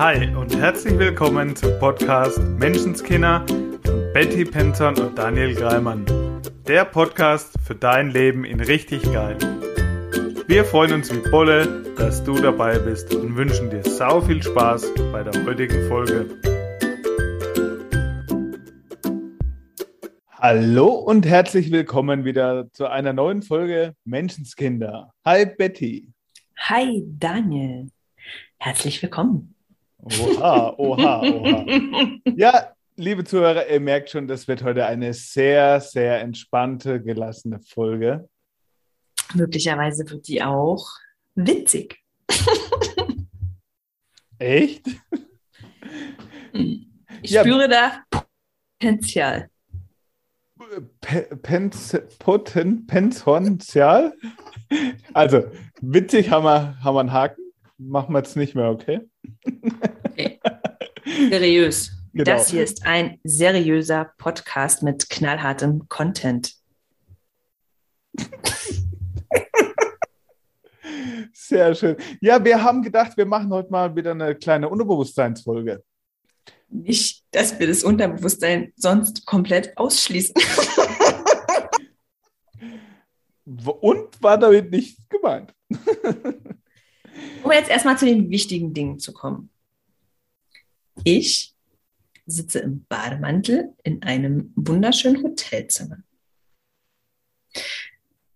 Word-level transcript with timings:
Hi 0.00 0.34
und 0.34 0.56
herzlich 0.56 0.98
willkommen 0.98 1.54
zum 1.54 1.78
Podcast 1.78 2.38
Menschenskinder 2.38 3.44
von 3.84 4.12
Betty 4.14 4.46
Penton 4.46 4.98
und 4.98 5.18
Daniel 5.18 5.54
Greimann. 5.54 6.06
Der 6.66 6.86
Podcast 6.86 7.52
für 7.62 7.74
dein 7.74 8.10
Leben 8.10 8.46
in 8.46 8.60
richtig 8.60 9.02
geil. 9.12 9.36
Wir 10.46 10.64
freuen 10.64 10.94
uns 10.94 11.12
wie 11.14 11.30
Bolle, 11.30 11.84
dass 11.98 12.24
du 12.24 12.32
dabei 12.40 12.78
bist 12.78 13.14
und 13.14 13.36
wünschen 13.36 13.68
dir 13.68 13.82
sau 13.82 14.22
viel 14.22 14.42
Spaß 14.42 14.90
bei 15.12 15.22
der 15.22 15.44
heutigen 15.44 15.86
Folge. 15.86 16.30
Hallo 20.30 20.94
und 20.94 21.26
herzlich 21.26 21.70
willkommen 21.70 22.24
wieder 22.24 22.72
zu 22.72 22.86
einer 22.86 23.12
neuen 23.12 23.42
Folge 23.42 23.94
Menschenskinder. 24.06 25.12
Hi 25.26 25.44
Betty. 25.44 26.08
Hi 26.56 27.04
Daniel. 27.06 27.88
Herzlich 28.56 29.02
willkommen. 29.02 29.59
Oha, 30.02 30.74
oha, 30.78 31.22
oha. 31.22 31.64
Ja, 32.36 32.72
liebe 32.96 33.24
Zuhörer, 33.24 33.68
ihr 33.68 33.80
merkt 33.80 34.10
schon, 34.10 34.26
das 34.26 34.48
wird 34.48 34.62
heute 34.62 34.86
eine 34.86 35.12
sehr, 35.12 35.80
sehr 35.80 36.20
entspannte, 36.20 37.02
gelassene 37.02 37.60
Folge. 37.60 38.28
Möglicherweise 39.34 40.08
wird 40.10 40.26
die 40.28 40.42
auch 40.42 40.86
witzig. 41.34 41.98
Echt? 44.38 44.86
Ich 47.22 47.30
ja. 47.30 47.42
spüre 47.42 47.68
da 47.68 48.02
Potenzial. 48.78 49.50
Poten, 52.18 52.86
Potenzial? 52.86 54.14
Also, 55.12 55.44
witzig 55.80 56.30
haben 56.30 56.44
wir, 56.44 56.82
haben 56.82 56.94
wir 56.94 57.00
einen 57.00 57.12
Haken. 57.12 57.42
Machen 57.76 58.14
wir 58.14 58.18
jetzt 58.18 58.36
nicht 58.36 58.54
mehr, 58.54 58.70
okay? 58.70 59.00
Seriös. 61.28 61.92
Genau. 62.12 62.24
Das 62.24 62.50
hier 62.50 62.64
ist 62.64 62.86
ein 62.86 63.20
seriöser 63.22 64.12
Podcast 64.18 64.82
mit 64.82 65.10
knallhartem 65.10 65.88
Content. 65.88 66.54
Sehr 71.32 71.74
schön. 71.74 71.96
Ja, 72.20 72.44
wir 72.44 72.62
haben 72.62 72.82
gedacht, 72.82 73.16
wir 73.16 73.26
machen 73.26 73.50
heute 73.50 73.70
mal 73.70 73.94
wieder 73.94 74.10
eine 74.12 74.34
kleine 74.34 74.68
Unterbewusstseinsfolge. 74.68 75.84
Nicht, 76.68 77.24
dass 77.32 77.58
wir 77.58 77.66
das 77.66 77.84
Unterbewusstsein 77.84 78.72
sonst 78.76 79.26
komplett 79.26 79.76
ausschließen. 79.76 80.34
Und 83.80 84.22
war 84.22 84.38
damit 84.38 84.70
nicht 84.70 85.10
gemeint. 85.10 85.52
um 87.42 87.52
jetzt 87.52 87.70
erstmal 87.70 87.98
zu 87.98 88.06
den 88.06 88.30
wichtigen 88.30 88.72
Dingen 88.72 88.98
zu 88.98 89.12
kommen. 89.12 89.50
Ich 91.04 91.54
sitze 92.26 92.60
im 92.60 92.84
Bademantel 92.88 93.74
in 93.82 94.02
einem 94.02 94.52
wunderschönen 94.54 95.22
Hotelzimmer. 95.22 95.98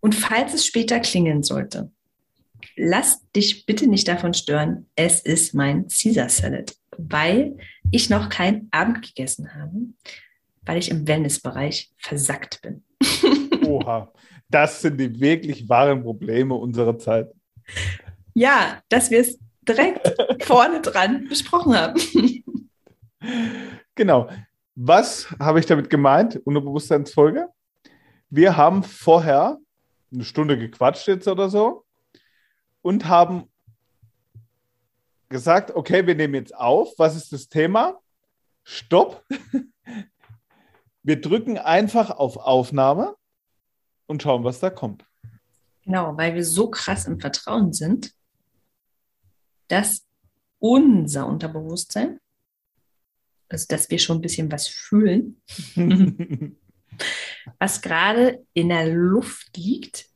Und 0.00 0.14
falls 0.14 0.54
es 0.54 0.66
später 0.66 1.00
klingeln 1.00 1.42
sollte, 1.42 1.90
lass 2.76 3.22
dich 3.32 3.66
bitte 3.66 3.86
nicht 3.86 4.08
davon 4.08 4.34
stören. 4.34 4.86
Es 4.96 5.20
ist 5.20 5.54
mein 5.54 5.88
Caesar 5.88 6.28
Salad, 6.28 6.74
weil 6.98 7.56
ich 7.90 8.10
noch 8.10 8.28
kein 8.28 8.68
Abend 8.70 9.02
gegessen 9.02 9.54
habe, 9.54 9.72
weil 10.62 10.78
ich 10.78 10.90
im 10.90 11.06
Wellnessbereich 11.06 11.92
versackt 11.96 12.60
bin. 12.62 12.82
Oha, 13.66 14.12
das 14.48 14.82
sind 14.82 14.98
die 14.98 15.20
wirklich 15.20 15.68
wahren 15.68 16.02
Probleme 16.02 16.54
unserer 16.54 16.98
Zeit. 16.98 17.30
Ja, 18.34 18.82
dass 18.88 19.10
wir 19.10 19.20
es 19.20 19.38
direkt 19.62 20.12
vorne 20.42 20.80
dran 20.82 21.28
besprochen 21.28 21.76
haben. 21.76 22.00
Genau. 23.94 24.28
Was 24.74 25.30
habe 25.38 25.60
ich 25.60 25.66
damit 25.66 25.88
gemeint? 25.88 26.36
Unterbewusstseinsfolge. 26.44 27.48
Wir 28.28 28.56
haben 28.56 28.82
vorher 28.82 29.58
eine 30.12 30.24
Stunde 30.24 30.58
gequatscht 30.58 31.06
jetzt 31.06 31.28
oder 31.28 31.48
so 31.48 31.84
und 32.82 33.06
haben 33.06 33.50
gesagt, 35.28 35.74
okay, 35.74 36.06
wir 36.06 36.14
nehmen 36.14 36.34
jetzt 36.34 36.54
auf. 36.54 36.92
Was 36.98 37.16
ist 37.16 37.32
das 37.32 37.48
Thema? 37.48 38.00
Stopp. 38.62 39.24
Wir 41.06 41.20
drücken 41.20 41.58
einfach 41.58 42.08
auf 42.08 42.38
Aufnahme 42.38 43.14
und 44.06 44.22
schauen, 44.22 44.42
was 44.42 44.60
da 44.60 44.70
kommt. 44.70 45.04
Genau, 45.84 46.16
weil 46.16 46.34
wir 46.34 46.44
so 46.46 46.70
krass 46.70 47.06
im 47.06 47.20
Vertrauen 47.20 47.74
sind, 47.74 48.14
dass 49.68 50.06
unser 50.60 51.26
Unterbewusstsein, 51.26 52.20
also 53.54 53.66
dass 53.68 53.88
wir 53.88 53.98
schon 54.00 54.18
ein 54.18 54.20
bisschen 54.20 54.50
was 54.50 54.66
fühlen, 54.66 55.40
was 57.58 57.80
gerade 57.80 58.44
in 58.52 58.68
der 58.68 58.92
Luft 58.92 59.56
liegt 59.56 60.06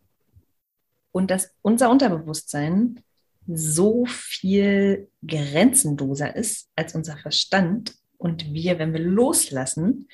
und 1.13 1.31
dass 1.31 1.55
unser 1.63 1.89
Unterbewusstsein 1.91 3.03
so 3.47 4.05
viel 4.07 5.09
grenzenloser 5.25 6.35
ist 6.35 6.69
als 6.75 6.95
unser 6.97 7.17
Verstand 7.17 7.95
und 8.17 8.53
wir, 8.53 8.79
wenn 8.81 8.93
wir 8.93 9.01
loslassen 9.01 10.09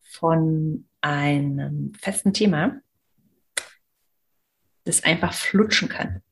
von 0.00 0.88
einem 1.02 1.92
festen 2.00 2.32
Thema, 2.32 2.80
das 4.84 5.04
einfach 5.04 5.34
flutschen 5.34 5.90
kann 5.90 6.22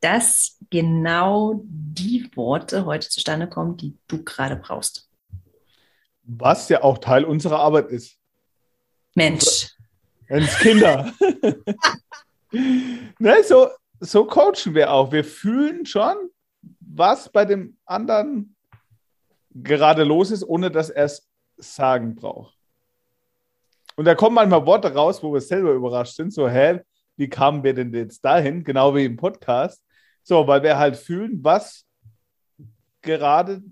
dass 0.00 0.58
genau 0.70 1.60
die 1.64 2.30
Worte 2.34 2.86
heute 2.86 3.08
zustande 3.08 3.48
kommen, 3.48 3.76
die 3.76 3.96
du 4.08 4.24
gerade 4.24 4.56
brauchst. 4.56 5.08
Was 6.22 6.68
ja 6.68 6.82
auch 6.82 6.98
Teil 6.98 7.24
unserer 7.24 7.60
Arbeit 7.60 7.88
ist. 7.88 8.16
Mensch. 9.14 9.74
Mensch, 10.28 10.58
Kinder. 10.58 11.12
ne, 12.52 13.42
so, 13.44 13.68
so 13.98 14.24
coachen 14.24 14.74
wir 14.74 14.92
auch. 14.92 15.12
Wir 15.12 15.24
fühlen 15.24 15.84
schon, 15.84 16.16
was 16.80 17.28
bei 17.28 17.44
dem 17.44 17.76
anderen 17.84 18.54
gerade 19.52 20.04
los 20.04 20.30
ist, 20.30 20.44
ohne 20.44 20.70
dass 20.70 20.90
er 20.90 21.04
es 21.04 21.28
sagen 21.56 22.14
braucht. 22.14 22.56
Und 23.96 24.04
da 24.04 24.14
kommen 24.14 24.36
manchmal 24.36 24.64
Worte 24.64 24.94
raus, 24.94 25.22
wo 25.22 25.32
wir 25.32 25.40
selber 25.40 25.72
überrascht 25.72 26.14
sind, 26.14 26.32
so, 26.32 26.48
hä, 26.48 26.80
wie 27.16 27.28
kamen 27.28 27.62
wir 27.62 27.74
denn 27.74 27.92
jetzt 27.92 28.24
dahin? 28.24 28.64
Genau 28.64 28.94
wie 28.94 29.04
im 29.04 29.16
Podcast. 29.16 29.82
So, 30.22 30.46
weil 30.46 30.62
wir 30.62 30.78
halt 30.78 30.96
fühlen, 30.96 31.42
was 31.42 31.84
gerade 33.02 33.62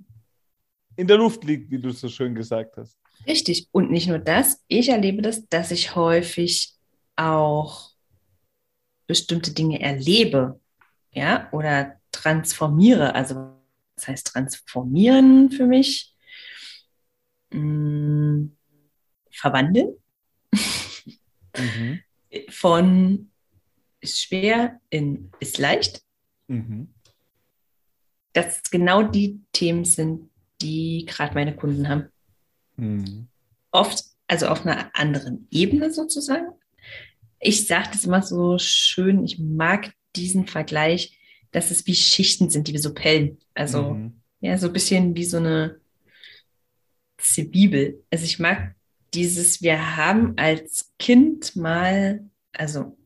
in 0.96 1.06
der 1.06 1.16
Luft 1.16 1.44
liegt, 1.44 1.70
wie 1.70 1.78
du 1.78 1.90
es 1.90 2.00
so 2.00 2.08
schön 2.08 2.34
gesagt 2.34 2.76
hast. 2.76 2.98
Richtig. 3.26 3.68
Und 3.72 3.90
nicht 3.90 4.08
nur 4.08 4.18
das, 4.18 4.64
ich 4.68 4.88
erlebe 4.88 5.22
das, 5.22 5.48
dass 5.48 5.70
ich 5.70 5.94
häufig 5.94 6.74
auch 7.16 7.90
bestimmte 9.06 9.52
Dinge 9.52 9.80
erlebe, 9.80 10.60
ja, 11.12 11.48
oder 11.52 11.96
transformiere. 12.12 13.14
Also, 13.14 13.52
was 13.96 14.08
heißt 14.08 14.26
transformieren 14.26 15.50
für 15.50 15.66
mich? 15.66 16.14
Hm, 17.50 18.56
verwandeln. 19.30 19.96
Mhm. 21.56 22.00
Von 22.50 23.30
ist 24.00 24.20
schwer 24.20 24.80
in 24.90 25.30
ist 25.40 25.58
leicht. 25.58 26.02
Mhm. 26.48 26.88
Dass 28.32 28.62
genau 28.70 29.02
die 29.02 29.40
Themen 29.52 29.84
sind, 29.84 30.28
die 30.60 31.04
gerade 31.06 31.34
meine 31.34 31.54
Kunden 31.54 31.88
haben. 31.88 32.08
Mhm. 32.76 33.28
Oft, 33.70 34.04
also 34.26 34.48
auf 34.48 34.66
einer 34.66 34.90
anderen 34.94 35.46
Ebene 35.50 35.92
sozusagen. 35.92 36.48
Ich 37.40 37.66
sage 37.66 37.90
das 37.92 38.04
immer 38.04 38.22
so 38.22 38.58
schön, 38.58 39.24
ich 39.24 39.38
mag 39.38 39.92
diesen 40.16 40.46
Vergleich, 40.46 41.18
dass 41.52 41.70
es 41.70 41.86
wie 41.86 41.94
Schichten 41.94 42.50
sind, 42.50 42.68
die 42.68 42.72
wir 42.72 42.80
so 42.80 42.92
pellen. 42.92 43.38
Also 43.54 43.94
mhm. 43.94 44.20
ja, 44.40 44.58
so 44.58 44.66
ein 44.66 44.72
bisschen 44.72 45.16
wie 45.16 45.24
so 45.24 45.36
eine 45.36 45.80
Zwiebel. 47.18 48.02
Also 48.10 48.24
ich 48.24 48.38
mag 48.38 48.74
dieses, 49.14 49.62
wir 49.62 49.96
haben 49.96 50.34
als 50.36 50.92
Kind 50.98 51.56
mal, 51.56 52.28
also 52.52 52.96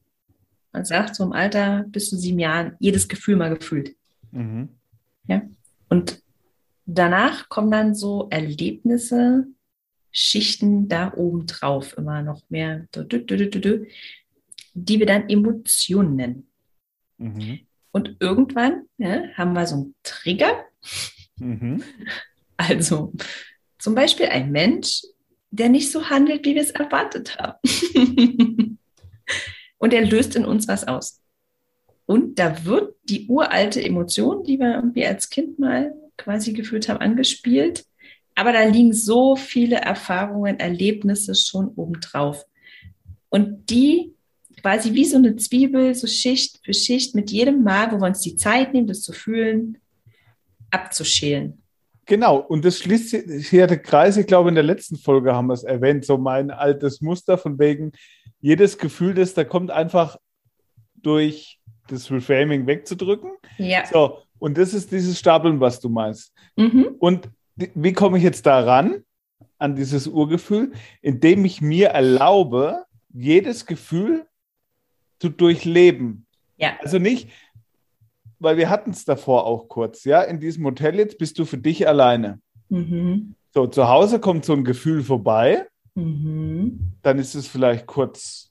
man 0.73 0.85
sagt 0.85 1.15
so 1.15 1.25
im 1.25 1.33
Alter 1.33 1.85
bis 1.89 2.11
zu 2.11 2.17
sieben 2.17 2.39
Jahren 2.39 2.77
jedes 2.79 3.09
Gefühl 3.09 3.37
mal 3.37 3.55
gefühlt. 3.57 3.95
Mhm. 4.31 4.71
Ja. 5.27 5.43
Und 5.89 6.23
danach 6.87 7.49
kommen 7.49 7.71
dann 7.71 7.95
so 7.95 8.29
Erlebnisse, 8.31 9.47
Schichten 10.11 10.89
da 10.89 11.13
oben 11.15 11.47
drauf, 11.47 11.97
immer 11.97 12.23
noch 12.23 12.43
mehr, 12.51 12.87
die 14.75 14.99
wir 14.99 15.07
dann 15.07 15.29
Emotionen 15.29 16.17
nennen. 16.17 16.47
Mhm. 17.19 17.61
Und 17.93 18.17
irgendwann 18.21 18.87
ja, 18.99 19.29
haben 19.35 19.53
wir 19.53 19.67
so 19.67 19.77
einen 19.77 19.95
Trigger. 20.03 20.65
Mhm. 21.37 21.83
Also 22.57 23.13
zum 23.79 23.95
Beispiel 23.95 24.27
ein 24.27 24.51
Mensch, 24.51 25.03
der 25.51 25.69
nicht 25.69 25.91
so 25.93 26.09
handelt, 26.09 26.45
wie 26.47 26.55
wir 26.55 26.63
es 26.63 26.71
erwartet 26.71 27.39
haben. 27.39 27.59
und 29.83 29.93
er 29.93 30.07
löst 30.07 30.37
in 30.37 30.45
uns 30.45 30.69
was 30.69 30.87
aus. 30.87 31.21
Und 32.07 32.39
da 32.39 32.65
wird 32.65 32.95
die 33.03 33.27
uralte 33.27 33.83
Emotion, 33.83 34.45
die 34.45 34.61
wir 34.61 34.77
irgendwie 34.77 35.05
als 35.05 35.29
Kind 35.29 35.59
mal 35.59 35.93
quasi 36.17 36.53
gefühlt 36.53 36.89
habe, 36.89 37.01
angespielt. 37.01 37.85
Aber 38.37 38.53
da 38.53 38.63
liegen 38.63 38.93
so 38.93 39.35
viele 39.35 39.77
Erfahrungen, 39.77 40.61
Erlebnisse 40.61 41.35
schon 41.35 41.67
obendrauf. 41.75 42.47
Und 43.29 43.71
die 43.71 44.15
quasi 44.61 44.95
wie 44.95 45.05
so 45.05 45.17
eine 45.17 45.35
Zwiebel, 45.35 45.97
so 45.97 46.07
Schicht 46.07 46.61
für 46.65 46.75
Schicht, 46.75 47.17
mit 47.17 47.33
jedem 47.33 47.65
Mal, 47.65 47.91
wo 47.91 47.99
wir 47.99 48.07
uns 48.07 48.21
die 48.21 48.37
Zeit 48.37 48.73
nehmen, 48.73 48.87
das 48.87 49.03
zu 49.03 49.13
fühlen, 49.13 49.79
abzuschälen. 50.71 51.62
Genau, 52.07 52.39
und 52.39 52.65
das 52.65 52.79
schließt 52.79 53.15
hier 53.49 53.67
der 53.67 53.79
Kreis. 53.79 54.17
Ich 54.17 54.27
glaube, 54.27 54.49
in 54.49 54.55
der 54.55 54.65
letzten 54.65 54.97
Folge 54.97 55.35
haben 55.35 55.47
wir 55.47 55.55
es 55.55 55.63
erwähnt, 55.63 56.05
so 56.05 56.19
mein 56.19 56.51
altes 56.51 57.01
Muster 57.01 57.39
von 57.39 57.59
wegen, 57.59 57.93
jedes 58.41 58.77
Gefühl, 58.79 59.15
das 59.15 59.35
da 59.35 59.45
kommt, 59.45 59.71
einfach 59.71 60.17
durch 60.97 61.61
das 61.89 62.11
Reframing 62.11 62.67
wegzudrücken. 62.67 63.33
Ja. 63.59 63.87
So, 63.87 64.19
und 64.39 64.59
das 64.59 64.75
ist 64.75 64.91
dieses 64.91 65.19
Stapeln, 65.19 65.61
was 65.61 65.79
du 65.79 65.89
meinst. 65.89 66.33
Mhm. 66.57 66.97
Und 66.99 67.29
wie 67.55 67.93
komme 67.93 68.19
ich 68.19 68.25
jetzt 68.25 68.47
daran, 68.47 69.05
an 69.59 69.77
dieses 69.77 70.09
Urgefühl? 70.09 70.73
Indem 71.01 71.45
ich 71.45 71.61
mir 71.61 71.89
erlaube, 71.89 72.85
jedes 73.13 73.67
Gefühl 73.67 74.27
zu 75.21 75.29
durchleben. 75.29 76.27
Ja. 76.57 76.73
Also 76.81 76.99
nicht, 76.99 77.29
weil 78.43 78.57
wir 78.57 78.69
hatten 78.69 78.91
es 78.91 79.05
davor 79.05 79.47
auch 79.47 79.69
kurz, 79.69 80.05
ja, 80.05 80.23
in 80.23 80.41
diesem 80.41 80.65
Hotel 80.65 80.97
jetzt 80.97 81.19
bist 81.19 81.39
du 81.39 81.45
für 81.45 81.59
dich 81.59 81.87
alleine. 81.87 82.41
Mhm. 82.69 83.35
So, 83.55 83.67
zu 83.67 83.89
Hause 83.89 84.19
kommt 84.19 84.45
so 84.45 84.53
ein 84.55 84.65
Gefühl 84.65 85.03
vorbei, 85.03 85.67
mhm. 85.95 86.93
dann 87.03 87.19
ist 87.19 87.35
es 87.35 87.47
vielleicht 87.47 87.87
kurz, 87.87 88.51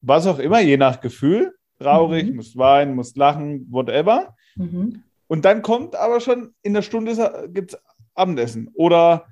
was 0.00 0.26
auch 0.26 0.38
immer, 0.38 0.60
je 0.60 0.76
nach 0.76 1.00
Gefühl, 1.00 1.54
traurig, 1.78 2.30
mhm. 2.30 2.36
musst 2.36 2.56
weinen, 2.56 2.94
musst 2.94 3.16
lachen, 3.16 3.66
whatever. 3.70 4.34
Mhm. 4.56 5.02
Und 5.26 5.44
dann 5.44 5.62
kommt 5.62 5.96
aber 5.96 6.20
schon 6.20 6.54
in 6.62 6.74
der 6.74 6.82
Stunde 6.82 7.48
gibt 7.52 7.72
es 7.72 7.80
Abendessen 8.14 8.70
oder 8.74 9.26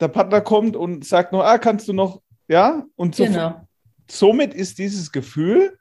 der 0.00 0.08
Partner 0.08 0.40
kommt 0.40 0.76
und 0.76 1.04
sagt 1.04 1.32
nur, 1.32 1.46
ah, 1.46 1.58
kannst 1.58 1.86
du 1.86 1.92
noch, 1.92 2.20
ja, 2.48 2.84
und 2.96 3.14
so, 3.14 3.24
genau. 3.24 3.60
somit 4.10 4.54
ist 4.54 4.78
dieses 4.78 5.12
Gefühl 5.12 5.78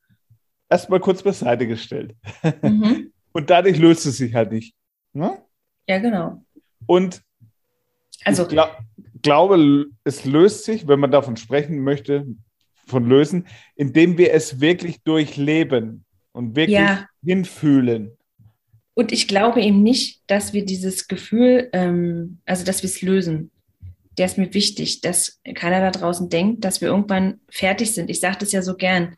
erstmal 0.73 0.99
kurz 0.99 1.21
beiseite 1.21 1.67
gestellt. 1.67 2.15
Mhm. 2.61 3.11
Und 3.31 3.49
dadurch 3.49 3.77
löst 3.77 4.05
es 4.05 4.17
sich 4.17 4.33
halt 4.33 4.51
nicht. 4.51 4.75
Ne? 5.13 5.37
Ja, 5.87 5.97
genau. 5.99 6.43
Und 6.85 7.21
also, 8.25 8.43
ich 8.43 8.49
glaub, 8.49 8.77
glaube, 9.21 9.85
es 10.03 10.25
löst 10.25 10.65
sich, 10.65 10.87
wenn 10.87 10.99
man 10.99 11.11
davon 11.11 11.37
sprechen 11.37 11.83
möchte, 11.83 12.25
von 12.85 13.07
lösen, 13.07 13.47
indem 13.75 14.17
wir 14.17 14.33
es 14.33 14.59
wirklich 14.59 15.01
durchleben 15.03 16.05
und 16.31 16.55
wirklich 16.55 16.77
ja. 16.77 17.07
hinfühlen. 17.23 18.11
Und 18.93 19.11
ich 19.11 19.27
glaube 19.27 19.61
eben 19.61 19.81
nicht, 19.81 20.21
dass 20.27 20.53
wir 20.53 20.65
dieses 20.65 21.07
Gefühl, 21.07 21.69
ähm, 21.73 22.39
also 22.45 22.63
dass 22.63 22.83
wir 22.83 22.89
es 22.89 23.01
lösen. 23.01 23.49
Der 24.17 24.27
ist 24.27 24.37
mir 24.37 24.53
wichtig, 24.53 25.01
dass 25.01 25.41
keiner 25.55 25.79
da 25.79 25.89
draußen 25.89 26.29
denkt, 26.29 26.63
dass 26.63 26.81
wir 26.81 26.89
irgendwann 26.89 27.39
fertig 27.49 27.93
sind. 27.93 28.11
Ich 28.11 28.19
sage 28.19 28.37
das 28.39 28.51
ja 28.51 28.61
so 28.61 28.75
gern 28.75 29.15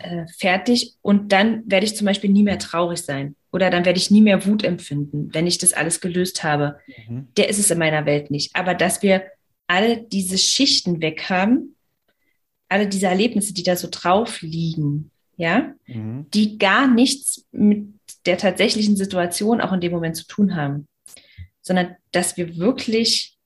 äh, 0.00 0.26
fertig 0.38 0.94
und 1.02 1.32
dann 1.32 1.62
werde 1.66 1.86
ich 1.86 1.96
zum 1.96 2.06
Beispiel 2.06 2.30
nie 2.30 2.42
mehr 2.42 2.58
traurig 2.58 3.00
sein 3.00 3.34
oder 3.50 3.70
dann 3.70 3.84
werde 3.84 3.98
ich 3.98 4.10
nie 4.10 4.20
mehr 4.20 4.46
Wut 4.46 4.62
empfinden, 4.62 5.30
wenn 5.32 5.46
ich 5.46 5.58
das 5.58 5.72
alles 5.72 6.00
gelöst 6.00 6.44
habe. 6.44 6.78
Mhm. 7.08 7.28
Der 7.36 7.48
ist 7.48 7.58
es 7.58 7.70
in 7.70 7.78
meiner 7.78 8.06
Welt 8.06 8.30
nicht. 8.30 8.54
Aber 8.54 8.74
dass 8.74 9.02
wir 9.02 9.24
alle 9.66 10.02
diese 10.02 10.38
Schichten 10.38 11.00
weg 11.00 11.28
haben, 11.28 11.76
alle 12.68 12.86
diese 12.86 13.06
Erlebnisse, 13.06 13.54
die 13.54 13.62
da 13.62 13.76
so 13.76 13.88
drauf 13.90 14.42
liegen, 14.42 15.10
ja, 15.36 15.74
mhm. 15.86 16.26
die 16.34 16.58
gar 16.58 16.86
nichts 16.86 17.46
mit 17.50 17.88
der 18.26 18.38
tatsächlichen 18.38 18.96
Situation 18.96 19.60
auch 19.60 19.72
in 19.72 19.80
dem 19.80 19.92
Moment 19.92 20.16
zu 20.16 20.26
tun 20.26 20.54
haben, 20.54 20.86
sondern 21.62 21.96
dass 22.12 22.36
wir 22.36 22.56
wirklich 22.56 23.38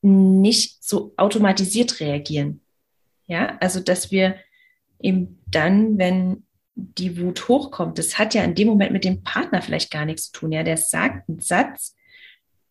nicht 0.00 0.82
so 0.82 1.12
automatisiert 1.16 2.00
reagieren. 2.00 2.60
Ja, 3.26 3.58
also 3.60 3.80
dass 3.80 4.10
wir 4.10 4.36
eben 5.00 5.38
dann, 5.46 5.98
wenn 5.98 6.44
die 6.74 7.20
Wut 7.20 7.48
hochkommt, 7.48 7.98
das 7.98 8.18
hat 8.18 8.34
ja 8.34 8.44
in 8.44 8.54
dem 8.54 8.68
Moment 8.68 8.92
mit 8.92 9.04
dem 9.04 9.22
Partner 9.22 9.62
vielleicht 9.62 9.90
gar 9.90 10.04
nichts 10.04 10.30
zu 10.30 10.40
tun. 10.40 10.52
Ja, 10.52 10.62
der 10.62 10.76
sagt 10.76 11.28
einen 11.28 11.40
Satz 11.40 11.96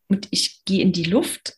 und 0.08 0.28
ich 0.32 0.64
gehe 0.66 0.82
in 0.82 0.94
die 0.94 1.04
Luft 1.04 1.58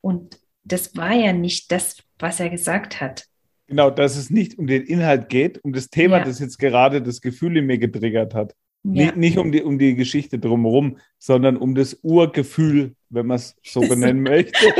und 0.00 0.38
das 0.64 0.96
war 0.96 1.12
ja 1.12 1.32
nicht 1.32 1.70
das, 1.70 1.98
was 2.18 2.40
er 2.40 2.50
gesagt 2.50 3.00
hat. 3.00 3.26
Genau, 3.66 3.90
dass 3.90 4.16
es 4.16 4.30
nicht 4.30 4.58
um 4.58 4.66
den 4.66 4.82
Inhalt 4.82 5.28
geht, 5.28 5.62
um 5.64 5.72
das 5.72 5.88
Thema, 5.88 6.18
ja. 6.18 6.24
das 6.24 6.38
jetzt 6.38 6.58
gerade 6.58 7.02
das 7.02 7.20
Gefühl 7.20 7.56
in 7.56 7.66
mir 7.66 7.78
getriggert 7.78 8.34
hat. 8.34 8.54
Ja. 8.84 9.04
Nicht, 9.04 9.16
nicht, 9.16 9.38
um, 9.38 9.52
die, 9.52 9.62
um 9.62 9.78
die 9.78 9.94
Geschichte 9.94 10.40
drumherum, 10.40 10.98
sondern 11.18 11.56
um 11.56 11.74
das 11.74 12.00
Urgefühl, 12.02 12.96
wenn 13.10 13.26
man 13.26 13.36
es 13.36 13.54
so 13.62 13.80
benennen 13.88 14.22
möchte, 14.22 14.58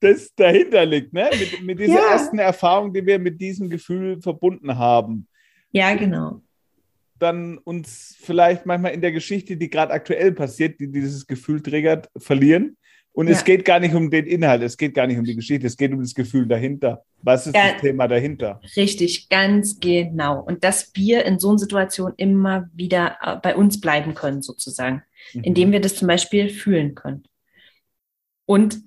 das 0.00 0.34
dahinter 0.34 0.84
liegt, 0.84 1.14
ne? 1.14 1.30
mit, 1.32 1.62
mit 1.62 1.78
dieser 1.78 1.94
ja. 1.94 2.12
ersten 2.12 2.38
Erfahrung, 2.38 2.92
die 2.92 3.06
wir 3.06 3.18
mit 3.18 3.40
diesem 3.40 3.70
Gefühl 3.70 4.20
verbunden 4.20 4.76
haben. 4.76 5.26
Ja, 5.70 5.94
genau. 5.94 6.42
Dann 7.18 7.56
uns 7.58 8.16
vielleicht 8.20 8.66
manchmal 8.66 8.92
in 8.92 9.00
der 9.00 9.12
Geschichte, 9.12 9.56
die 9.56 9.70
gerade 9.70 9.92
aktuell 9.92 10.32
passiert, 10.32 10.78
die 10.78 10.90
dieses 10.90 11.26
Gefühl 11.26 11.62
triggert, 11.62 12.10
verlieren 12.18 12.76
und 13.18 13.26
ja. 13.26 13.32
es 13.32 13.42
geht 13.42 13.64
gar 13.64 13.80
nicht 13.80 13.96
um 13.96 14.12
den 14.12 14.26
Inhalt, 14.26 14.62
es 14.62 14.76
geht 14.76 14.94
gar 14.94 15.08
nicht 15.08 15.18
um 15.18 15.24
die 15.24 15.34
Geschichte, 15.34 15.66
es 15.66 15.76
geht 15.76 15.90
um 15.92 16.00
das 16.00 16.14
Gefühl 16.14 16.46
dahinter. 16.46 17.02
Was 17.20 17.48
ist 17.48 17.56
ja, 17.56 17.72
das 17.72 17.80
Thema 17.80 18.06
dahinter? 18.06 18.60
Richtig, 18.76 19.28
ganz 19.28 19.80
genau. 19.80 20.40
Und 20.40 20.62
dass 20.62 20.92
wir 20.94 21.24
in 21.24 21.40
so 21.40 21.48
einer 21.48 21.58
Situation 21.58 22.12
immer 22.16 22.70
wieder 22.72 23.16
äh, 23.20 23.34
bei 23.42 23.56
uns 23.56 23.80
bleiben 23.80 24.14
können, 24.14 24.40
sozusagen, 24.40 25.02
mhm. 25.32 25.42
indem 25.42 25.72
wir 25.72 25.80
das 25.80 25.96
zum 25.96 26.06
Beispiel 26.06 26.48
fühlen 26.48 26.94
können. 26.94 27.24
Und 28.46 28.82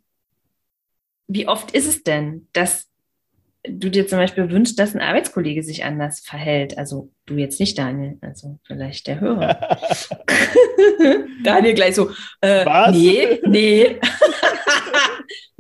wie 1.28 1.50
oft 1.50 1.72
ist 1.72 1.90
es 1.90 2.04
denn, 2.04 2.48
dass 2.54 2.88
du 3.64 3.90
dir 3.90 4.08
zum 4.08 4.18
Beispiel 4.18 4.50
wünschst, 4.50 4.80
dass 4.80 4.96
ein 4.96 5.02
Arbeitskollege 5.02 5.62
sich 5.62 5.84
anders 5.84 6.22
verhält. 6.22 6.78
Also 6.78 7.12
du 7.26 7.36
jetzt 7.36 7.60
nicht, 7.60 7.78
Daniel, 7.78 8.18
also 8.22 8.60
vielleicht 8.64 9.08
der 9.08 9.20
Hörer. 9.20 9.60
Daniel 11.44 11.74
gleich 11.74 11.96
so, 11.96 12.10
äh, 12.42 12.66
Was? 12.66 12.96
nee, 12.96 13.40
nee. 13.46 14.00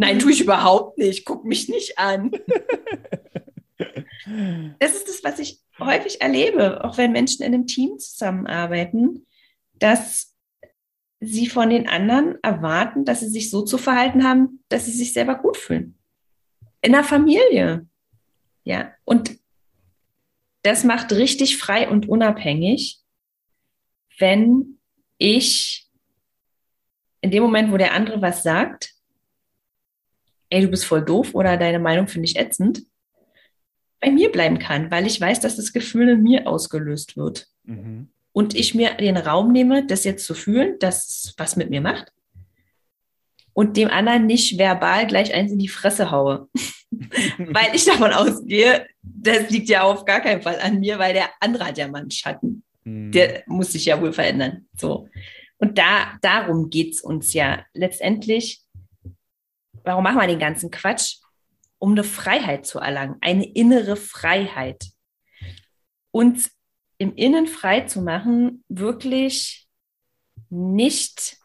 Nein, 0.01 0.17
tue 0.17 0.31
ich 0.31 0.41
überhaupt 0.41 0.97
nicht. 0.97 1.25
Guck 1.25 1.45
mich 1.45 1.69
nicht 1.69 1.99
an. 1.99 2.31
das 4.79 4.95
ist 4.95 5.07
das, 5.07 5.23
was 5.23 5.37
ich 5.37 5.59
häufig 5.77 6.21
erlebe, 6.21 6.83
auch 6.83 6.97
wenn 6.97 7.11
Menschen 7.11 7.43
in 7.43 7.53
einem 7.53 7.67
Team 7.67 7.99
zusammenarbeiten, 7.99 9.27
dass 9.73 10.35
sie 11.19 11.45
von 11.45 11.69
den 11.69 11.87
anderen 11.87 12.39
erwarten, 12.41 13.05
dass 13.05 13.19
sie 13.19 13.29
sich 13.29 13.51
so 13.51 13.61
zu 13.61 13.77
verhalten 13.77 14.23
haben, 14.23 14.63
dass 14.69 14.85
sie 14.85 14.91
sich 14.91 15.13
selber 15.13 15.35
gut 15.35 15.55
fühlen. 15.55 15.99
In 16.81 16.93
der 16.93 17.03
Familie. 17.03 17.87
Ja, 18.63 18.95
und 19.05 19.37
das 20.63 20.83
macht 20.83 21.11
richtig 21.11 21.57
frei 21.57 21.87
und 21.87 22.09
unabhängig, 22.09 23.01
wenn 24.17 24.79
ich 25.19 25.87
in 27.21 27.29
dem 27.29 27.43
Moment, 27.43 27.71
wo 27.71 27.77
der 27.77 27.93
andere 27.93 28.19
was 28.19 28.41
sagt, 28.41 28.95
ey, 30.51 30.61
du 30.61 30.67
bist 30.67 30.85
voll 30.85 31.03
doof 31.03 31.33
oder 31.33 31.57
deine 31.57 31.79
Meinung 31.79 32.07
finde 32.07 32.27
ich 32.27 32.37
ätzend, 32.37 32.83
bei 33.99 34.11
mir 34.11 34.31
bleiben 34.31 34.59
kann, 34.59 34.91
weil 34.91 35.07
ich 35.07 35.19
weiß, 35.19 35.39
dass 35.39 35.55
das 35.55 35.73
Gefühl 35.73 36.09
in 36.09 36.23
mir 36.23 36.47
ausgelöst 36.47 37.17
wird. 37.17 37.47
Mhm. 37.63 38.09
Und 38.33 38.55
ich 38.55 38.75
mir 38.75 38.95
den 38.95 39.17
Raum 39.17 39.51
nehme, 39.51 39.85
das 39.85 40.03
jetzt 40.03 40.25
zu 40.25 40.33
fühlen, 40.33 40.77
das 40.79 41.33
was 41.37 41.55
mit 41.55 41.69
mir 41.69 41.81
macht. 41.81 42.11
Und 43.53 43.77
dem 43.77 43.89
anderen 43.89 44.25
nicht 44.25 44.57
verbal 44.57 45.07
gleich 45.07 45.33
eins 45.33 45.51
in 45.51 45.59
die 45.59 45.67
Fresse 45.67 46.11
haue. 46.11 46.47
weil 47.37 47.73
ich 47.73 47.85
davon 47.85 48.11
ausgehe, 48.11 48.85
das 49.01 49.49
liegt 49.49 49.69
ja 49.69 49.83
auf 49.83 50.05
gar 50.05 50.21
keinen 50.21 50.41
Fall 50.41 50.59
an 50.61 50.79
mir, 50.79 50.99
weil 50.99 51.13
der 51.13 51.29
andere 51.39 51.65
hat 51.65 51.77
ja 51.77 51.87
mal 51.87 52.01
einen 52.01 52.11
Schatten. 52.11 52.63
Mhm. 52.83 53.11
Der 53.11 53.43
muss 53.47 53.71
sich 53.71 53.85
ja 53.85 54.01
wohl 54.01 54.13
verändern. 54.13 54.67
So. 54.75 55.07
Und 55.57 55.77
da, 55.77 56.17
darum 56.21 56.69
geht 56.69 56.95
es 56.95 57.01
uns 57.01 57.33
ja 57.33 57.65
letztendlich. 57.73 58.60
Warum 59.83 60.03
machen 60.03 60.19
wir 60.19 60.27
den 60.27 60.39
ganzen 60.39 60.71
Quatsch? 60.71 61.17
Um 61.79 61.91
eine 61.91 62.03
Freiheit 62.03 62.65
zu 62.65 62.79
erlangen, 62.79 63.15
eine 63.21 63.45
innere 63.45 63.95
Freiheit. 63.95 64.85
Uns 66.11 66.51
im 66.97 67.15
Innen 67.15 67.47
frei 67.47 67.81
zu 67.81 68.01
machen, 68.01 68.63
wirklich 68.69 69.67
nicht 70.49 71.37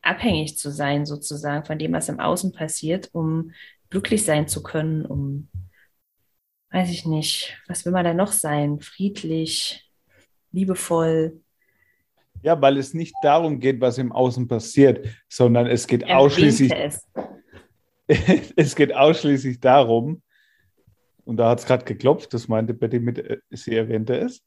abhängig 0.00 0.56
zu 0.56 0.70
sein, 0.70 1.04
sozusagen, 1.04 1.66
von 1.66 1.78
dem, 1.78 1.92
was 1.92 2.08
im 2.08 2.20
Außen 2.20 2.52
passiert, 2.52 3.10
um 3.12 3.52
glücklich 3.90 4.24
sein 4.24 4.48
zu 4.48 4.62
können, 4.62 5.04
um, 5.04 5.50
weiß 6.70 6.90
ich 6.90 7.04
nicht, 7.04 7.58
was 7.66 7.84
will 7.84 7.92
man 7.92 8.04
da 8.04 8.14
noch 8.14 8.32
sein? 8.32 8.80
Friedlich, 8.80 9.90
liebevoll. 10.52 11.42
Ja, 12.42 12.60
weil 12.60 12.76
es 12.76 12.94
nicht 12.94 13.14
darum 13.22 13.60
geht, 13.60 13.80
was 13.80 13.98
im 13.98 14.12
Außen 14.12 14.46
passiert, 14.48 15.06
sondern 15.28 15.66
es 15.66 15.86
geht 15.86 16.08
ausschließlich. 16.08 16.72
Es. 16.72 17.06
es 18.56 18.74
geht 18.74 18.94
ausschließlich 18.94 19.60
darum, 19.60 20.22
und 21.28 21.36
da 21.36 21.50
hat 21.50 21.58
es 21.58 21.66
gerade 21.66 21.84
geklopft, 21.84 22.32
das 22.32 22.48
meinte 22.48 22.72
Betty 22.72 23.00
mit, 23.00 23.18
äh, 23.18 23.36
sie 23.50 23.76
erwähnte 23.76 24.16
es. 24.16 24.42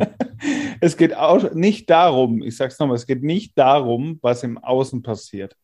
es 0.80 0.96
geht 0.96 1.14
auch 1.14 1.52
nicht 1.54 1.88
darum, 1.90 2.42
ich 2.42 2.56
sage 2.56 2.72
es 2.72 2.78
nochmal, 2.80 2.96
es 2.96 3.06
geht 3.06 3.22
nicht 3.22 3.56
darum, 3.56 4.18
was 4.20 4.42
im 4.42 4.58
Außen 4.58 5.02
passiert, 5.02 5.56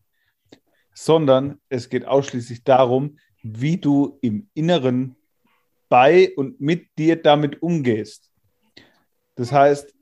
sondern 0.94 1.60
es 1.70 1.88
geht 1.88 2.06
ausschließlich 2.06 2.62
darum, 2.62 3.18
wie 3.42 3.78
du 3.78 4.18
im 4.22 4.48
Inneren 4.54 5.16
bei 5.88 6.32
und 6.36 6.60
mit 6.60 6.86
dir 6.98 7.20
damit 7.20 7.60
umgehst. 7.60 8.30
Das 9.34 9.50
heißt, 9.50 9.93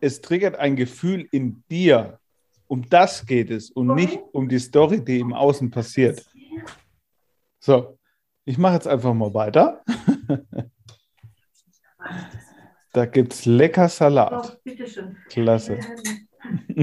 es 0.00 0.20
triggert 0.20 0.56
ein 0.56 0.76
Gefühl 0.76 1.28
in 1.30 1.62
dir. 1.70 2.18
Um 2.66 2.88
das 2.88 3.24
geht 3.24 3.50
es 3.50 3.70
und 3.70 3.94
nicht 3.94 4.20
um 4.32 4.48
die 4.48 4.58
Story, 4.58 5.02
die 5.02 5.20
im 5.20 5.32
Außen 5.32 5.70
passiert. 5.70 6.24
So, 7.58 7.98
ich 8.44 8.58
mache 8.58 8.74
jetzt 8.74 8.86
einfach 8.86 9.14
mal 9.14 9.32
weiter. 9.32 9.82
da 12.92 13.06
gibt 13.06 13.32
es 13.32 13.46
lecker 13.46 13.88
Salat. 13.88 14.52
Oh, 14.52 14.58
bitteschön. 14.64 15.16
Klasse. 15.28 15.78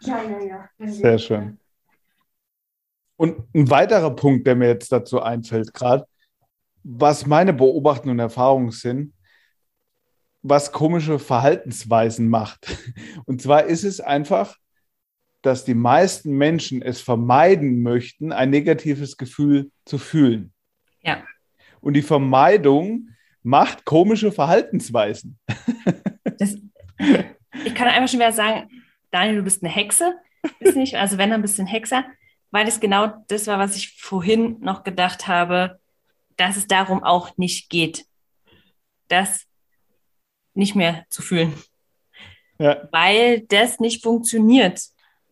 ja, 0.00 0.22
ja, 0.22 0.40
ja. 0.42 0.68
Sehr 0.86 1.18
schön. 1.18 1.58
Und 3.16 3.54
ein 3.54 3.70
weiterer 3.70 4.14
Punkt, 4.14 4.46
der 4.46 4.54
mir 4.54 4.68
jetzt 4.68 4.92
dazu 4.92 5.20
einfällt, 5.22 5.72
gerade, 5.72 6.06
was 6.82 7.26
meine 7.26 7.52
Beobachtungen 7.52 8.12
und 8.12 8.20
Erfahrungen 8.20 8.70
sind, 8.70 9.12
was 10.48 10.72
komische 10.72 11.18
Verhaltensweisen 11.18 12.28
macht. 12.28 12.76
Und 13.26 13.42
zwar 13.42 13.64
ist 13.64 13.84
es 13.84 14.00
einfach, 14.00 14.56
dass 15.42 15.64
die 15.64 15.74
meisten 15.74 16.36
Menschen 16.36 16.82
es 16.82 17.00
vermeiden 17.00 17.82
möchten, 17.82 18.32
ein 18.32 18.50
negatives 18.50 19.16
Gefühl 19.16 19.70
zu 19.84 19.98
fühlen. 19.98 20.52
Ja. 21.02 21.22
Und 21.80 21.94
die 21.94 22.02
Vermeidung 22.02 23.10
macht 23.42 23.84
komische 23.84 24.32
Verhaltensweisen. 24.32 25.38
Das, 26.38 26.56
ich 27.64 27.74
kann 27.74 27.88
einfach 27.88 28.08
schon 28.08 28.20
wieder 28.20 28.32
sagen, 28.32 28.68
Daniel, 29.10 29.36
du 29.36 29.42
bist 29.42 29.62
eine 29.62 29.72
Hexe. 29.72 30.14
Bist 30.58 30.76
nicht, 30.76 30.96
also 30.96 31.16
wenn, 31.16 31.30
dann 31.30 31.42
bist 31.42 31.58
du 31.58 31.62
ein 31.62 31.68
Hexer, 31.68 32.04
weil 32.50 32.68
es 32.68 32.80
genau 32.80 33.12
das 33.28 33.46
war, 33.46 33.58
was 33.58 33.76
ich 33.76 33.96
vorhin 34.00 34.58
noch 34.60 34.84
gedacht 34.84 35.28
habe, 35.28 35.78
dass 36.36 36.56
es 36.56 36.66
darum 36.66 37.02
auch 37.02 37.36
nicht 37.36 37.70
geht, 37.70 38.04
das 39.08 39.46
nicht 40.56 40.74
mehr 40.74 41.04
zu 41.10 41.22
fühlen. 41.22 41.52
Ja. 42.58 42.88
Weil 42.90 43.40
das 43.40 43.80
nicht 43.80 44.02
funktioniert. 44.02 44.80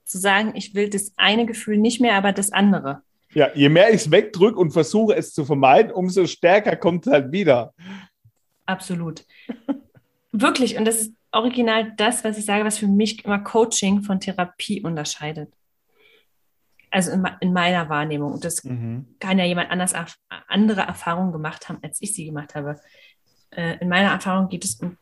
Zu 0.05 0.19
sagen, 0.19 0.53
ich 0.55 0.75
will 0.75 0.91
das 0.91 1.13
eine 1.17 1.47
Gefühl 1.47 1.79
nicht 1.79 2.01
mehr, 2.01 2.15
aber 2.15 2.33
das 2.33 2.53
andere. 2.53 3.03
Ja, 3.33 3.51
je 3.55 3.69
mehr 3.69 3.89
ich 3.89 4.03
es 4.03 4.11
wegdrücke 4.11 4.59
und 4.59 4.71
versuche 4.71 5.17
es 5.17 5.33
zu 5.33 5.45
vermeiden, 5.45 5.91
umso 5.91 6.27
stärker 6.27 6.77
kommt 6.77 7.07
es 7.07 7.13
halt 7.13 7.33
wieder. 7.33 7.75
Absolut. 8.67 9.25
Wirklich. 10.33 10.77
Und 10.77 10.85
das 10.85 11.01
ist 11.01 11.15
original 11.33 11.93
das, 11.97 12.23
was 12.23 12.39
ich 12.39 12.45
sage, 12.45 12.65
was 12.65 12.79
für 12.79 12.87
mich 12.87 13.25
immer 13.25 13.39
Coaching 13.39 14.03
von 14.03 14.21
Therapie 14.21 14.83
unterscheidet. 14.83 15.53
Also 16.91 17.11
in, 17.11 17.27
in 17.41 17.53
meiner 17.53 17.89
Wahrnehmung. 17.89 18.35
Und 18.35 18.45
das 18.45 18.63
mhm. 18.63 19.07
kann 19.19 19.39
ja 19.39 19.45
jemand 19.45 19.71
anders 19.71 19.95
andere 20.47 20.83
Erfahrungen 20.83 21.33
gemacht 21.33 21.69
haben, 21.69 21.79
als 21.83 22.01
ich 22.03 22.15
sie 22.15 22.27
gemacht 22.27 22.55
habe. 22.55 22.79
Äh, 23.51 23.79
in 23.81 23.89
meiner 23.89 24.11
Erfahrung 24.11 24.49
geht 24.49 24.65
es 24.65 24.77
um 24.77 24.97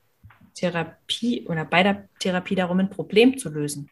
Therapie 0.55 1.47
oder 1.47 1.65
bei 1.65 1.83
der 1.83 2.09
Therapie 2.19 2.55
darum, 2.55 2.79
ein 2.81 2.91
Problem 2.91 3.39
zu 3.39 3.49
lösen. 3.51 3.91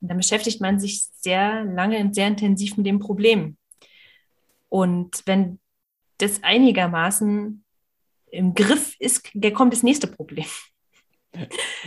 Und 0.00 0.08
dann 0.08 0.16
beschäftigt 0.16 0.60
man 0.60 0.78
sich 0.78 1.04
sehr 1.20 1.64
lange 1.64 1.98
und 1.98 2.14
sehr 2.14 2.28
intensiv 2.28 2.76
mit 2.76 2.86
dem 2.86 2.98
Problem. 2.98 3.56
Und 4.68 5.22
wenn 5.26 5.58
das 6.18 6.42
einigermaßen 6.42 7.64
im 8.30 8.54
Griff 8.54 8.96
ist, 8.98 9.30
kommt 9.54 9.72
das 9.72 9.82
nächste 9.82 10.06
Problem. 10.06 10.46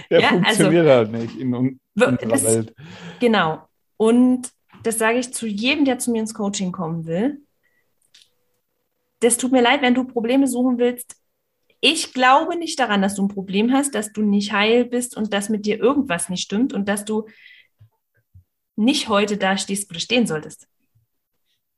Der 0.10 0.22
ja, 0.22 0.30
funktioniert 0.30 0.88
also, 0.88 1.12
halt 1.12 1.12
nicht 1.12 1.36
in, 1.36 1.54
in 1.54 1.80
unserer 1.96 2.44
Welt. 2.44 2.76
Genau. 3.20 3.68
Und 3.98 4.52
das 4.84 4.98
sage 4.98 5.20
ich 5.20 5.34
zu 5.34 5.48
jedem, 5.48 5.86
der 5.86 6.00
zu 6.00 6.12
mir 6.12 6.22
ins 6.22 6.34
Coaching 6.34 6.72
kommen 6.72 7.06
will. 7.06 7.42
Das 9.20 9.38
tut 9.38 9.52
mir 9.52 9.62
leid, 9.62 9.82
wenn 9.82 9.94
du 9.94 10.04
Probleme 10.04 10.48
suchen 10.48 10.78
willst. 10.78 11.21
Ich 11.84 12.14
glaube 12.14 12.56
nicht 12.56 12.80
daran, 12.80 13.02
dass 13.02 13.16
du 13.16 13.24
ein 13.24 13.28
Problem 13.28 13.74
hast, 13.74 13.96
dass 13.96 14.14
du 14.14 14.22
nicht 14.22 14.54
heil 14.54 14.86
bist 14.86 15.18
und 15.18 15.34
dass 15.34 15.50
mit 15.50 15.66
dir 15.66 15.80
irgendwas 15.80 16.30
nicht 16.30 16.44
stimmt 16.44 16.74
und 16.74 16.88
dass 16.88 17.06
du 17.06 17.28
nicht 18.76 19.10
heute 19.10 19.38
da 19.38 19.58
stehst, 19.58 19.90
wo 19.90 19.94
du 19.94 20.00
stehen 20.00 20.28
solltest. 20.28 20.68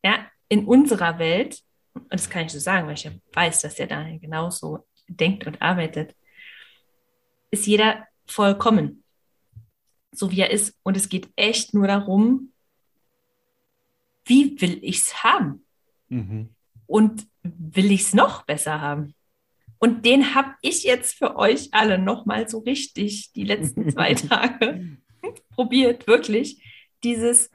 Ja, 0.03 0.27
in 0.49 0.65
unserer 0.65 1.19
Welt, 1.19 1.61
und 1.93 2.11
das 2.11 2.29
kann 2.29 2.45
ich 2.45 2.51
so 2.51 2.59
sagen, 2.59 2.87
weil 2.87 2.95
ich 2.95 3.05
ja 3.05 3.11
weiß, 3.31 3.61
dass 3.61 3.75
der 3.75 3.87
Daniel 3.87 4.19
genauso 4.19 4.85
denkt 5.07 5.47
und 5.47 5.61
arbeitet, 5.61 6.15
ist 7.49 7.65
jeder 7.65 8.05
vollkommen, 8.25 9.03
so 10.11 10.31
wie 10.31 10.41
er 10.41 10.51
ist. 10.51 10.77
Und 10.83 10.97
es 10.97 11.07
geht 11.07 11.29
echt 11.37 11.73
nur 11.73 11.87
darum, 11.87 12.51
wie 14.25 14.59
will 14.59 14.79
ich 14.81 14.97
es 14.97 15.23
haben? 15.23 15.65
Mhm. 16.09 16.49
Und 16.87 17.27
will 17.41 17.91
ich 17.91 18.01
es 18.01 18.13
noch 18.13 18.43
besser 18.43 18.81
haben? 18.81 19.15
Und 19.83 20.05
den 20.05 20.33
habe 20.33 20.55
ich 20.61 20.85
jetzt 20.85 21.17
für 21.17 21.35
euch 21.35 21.67
alle 21.73 21.97
nochmal 21.97 22.47
so 22.47 22.59
richtig 22.59 23.33
die 23.33 23.43
letzten 23.43 23.89
zwei 23.91 24.13
Tage 24.13 24.97
probiert, 25.49 26.07
wirklich 26.07 26.63
dieses, 27.03 27.51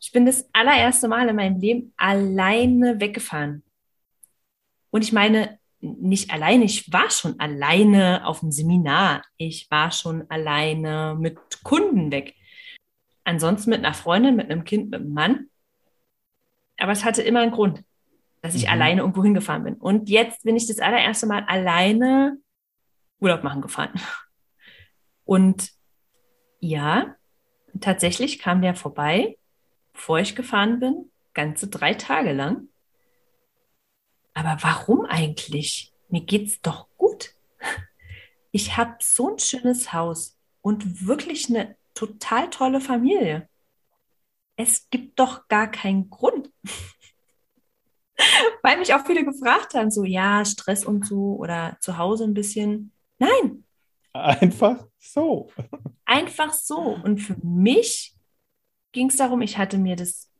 ich 0.00 0.12
bin 0.12 0.24
das 0.24 0.48
allererste 0.54 1.06
Mal 1.08 1.28
in 1.28 1.36
meinem 1.36 1.60
Leben 1.60 1.92
alleine 1.98 2.98
weggefahren. 3.02 3.62
Und 4.88 5.04
ich 5.04 5.12
meine, 5.12 5.58
nicht 5.80 6.30
alleine, 6.30 6.64
ich 6.64 6.90
war 6.90 7.10
schon 7.10 7.38
alleine 7.38 8.26
auf 8.26 8.40
dem 8.40 8.50
Seminar. 8.50 9.22
Ich 9.36 9.70
war 9.70 9.90
schon 9.90 10.24
alleine 10.30 11.18
mit 11.20 11.36
Kunden 11.64 12.10
weg. 12.10 12.34
Ansonsten 13.24 13.68
mit 13.68 13.80
einer 13.84 13.92
Freundin, 13.92 14.36
mit 14.36 14.50
einem 14.50 14.64
Kind, 14.64 14.88
mit 14.88 15.00
einem 15.00 15.12
Mann. 15.12 15.50
Aber 16.78 16.92
es 16.92 17.04
hatte 17.04 17.20
immer 17.20 17.40
einen 17.40 17.52
Grund, 17.52 17.84
dass 18.40 18.54
ich 18.54 18.64
mhm. 18.64 18.70
alleine 18.70 19.00
irgendwo 19.00 19.22
hingefahren 19.22 19.64
bin. 19.64 19.74
Und 19.74 20.08
jetzt 20.08 20.44
bin 20.44 20.56
ich 20.56 20.66
das 20.66 20.78
allererste 20.78 21.26
Mal 21.26 21.44
alleine 21.44 22.38
Urlaub 23.20 23.42
machen 23.42 23.62
gefahren. 23.62 24.00
Und 25.24 25.70
ja, 26.60 27.16
tatsächlich 27.80 28.38
kam 28.38 28.62
der 28.62 28.74
vorbei, 28.74 29.38
bevor 29.92 30.18
ich 30.20 30.34
gefahren 30.34 30.80
bin, 30.80 31.10
ganze 31.34 31.68
drei 31.68 31.94
Tage 31.94 32.32
lang. 32.32 32.68
Aber 34.34 34.56
warum 34.62 35.04
eigentlich? 35.04 35.92
Mir 36.08 36.22
geht's 36.22 36.60
doch 36.60 36.88
gut. 36.96 37.34
Ich 38.50 38.78
habe 38.78 38.96
so 39.00 39.34
ein 39.34 39.38
schönes 39.38 39.92
Haus 39.92 40.38
und 40.62 41.06
wirklich 41.06 41.50
eine 41.50 41.76
total 41.92 42.48
tolle 42.48 42.80
Familie. 42.80 43.46
Es 44.56 44.88
gibt 44.88 45.18
doch 45.20 45.48
gar 45.48 45.70
keinen 45.70 46.08
Grund. 46.08 46.50
Weil 48.62 48.78
mich 48.78 48.92
auch 48.94 49.06
viele 49.06 49.24
gefragt 49.24 49.74
haben, 49.74 49.90
so 49.90 50.04
ja, 50.04 50.44
Stress 50.44 50.84
und 50.84 51.06
so 51.06 51.36
oder 51.36 51.76
zu 51.80 51.98
Hause 51.98 52.24
ein 52.24 52.34
bisschen. 52.34 52.92
Nein. 53.18 53.64
Einfach 54.12 54.86
so. 54.98 55.50
Einfach 56.04 56.52
so. 56.52 56.78
Und 56.78 57.18
für 57.18 57.36
mich 57.44 58.14
ging 58.92 59.08
es 59.08 59.16
darum, 59.16 59.42
ich 59.42 59.58
hatte 59.58 59.78
mir 59.78 59.96
das 59.96 60.30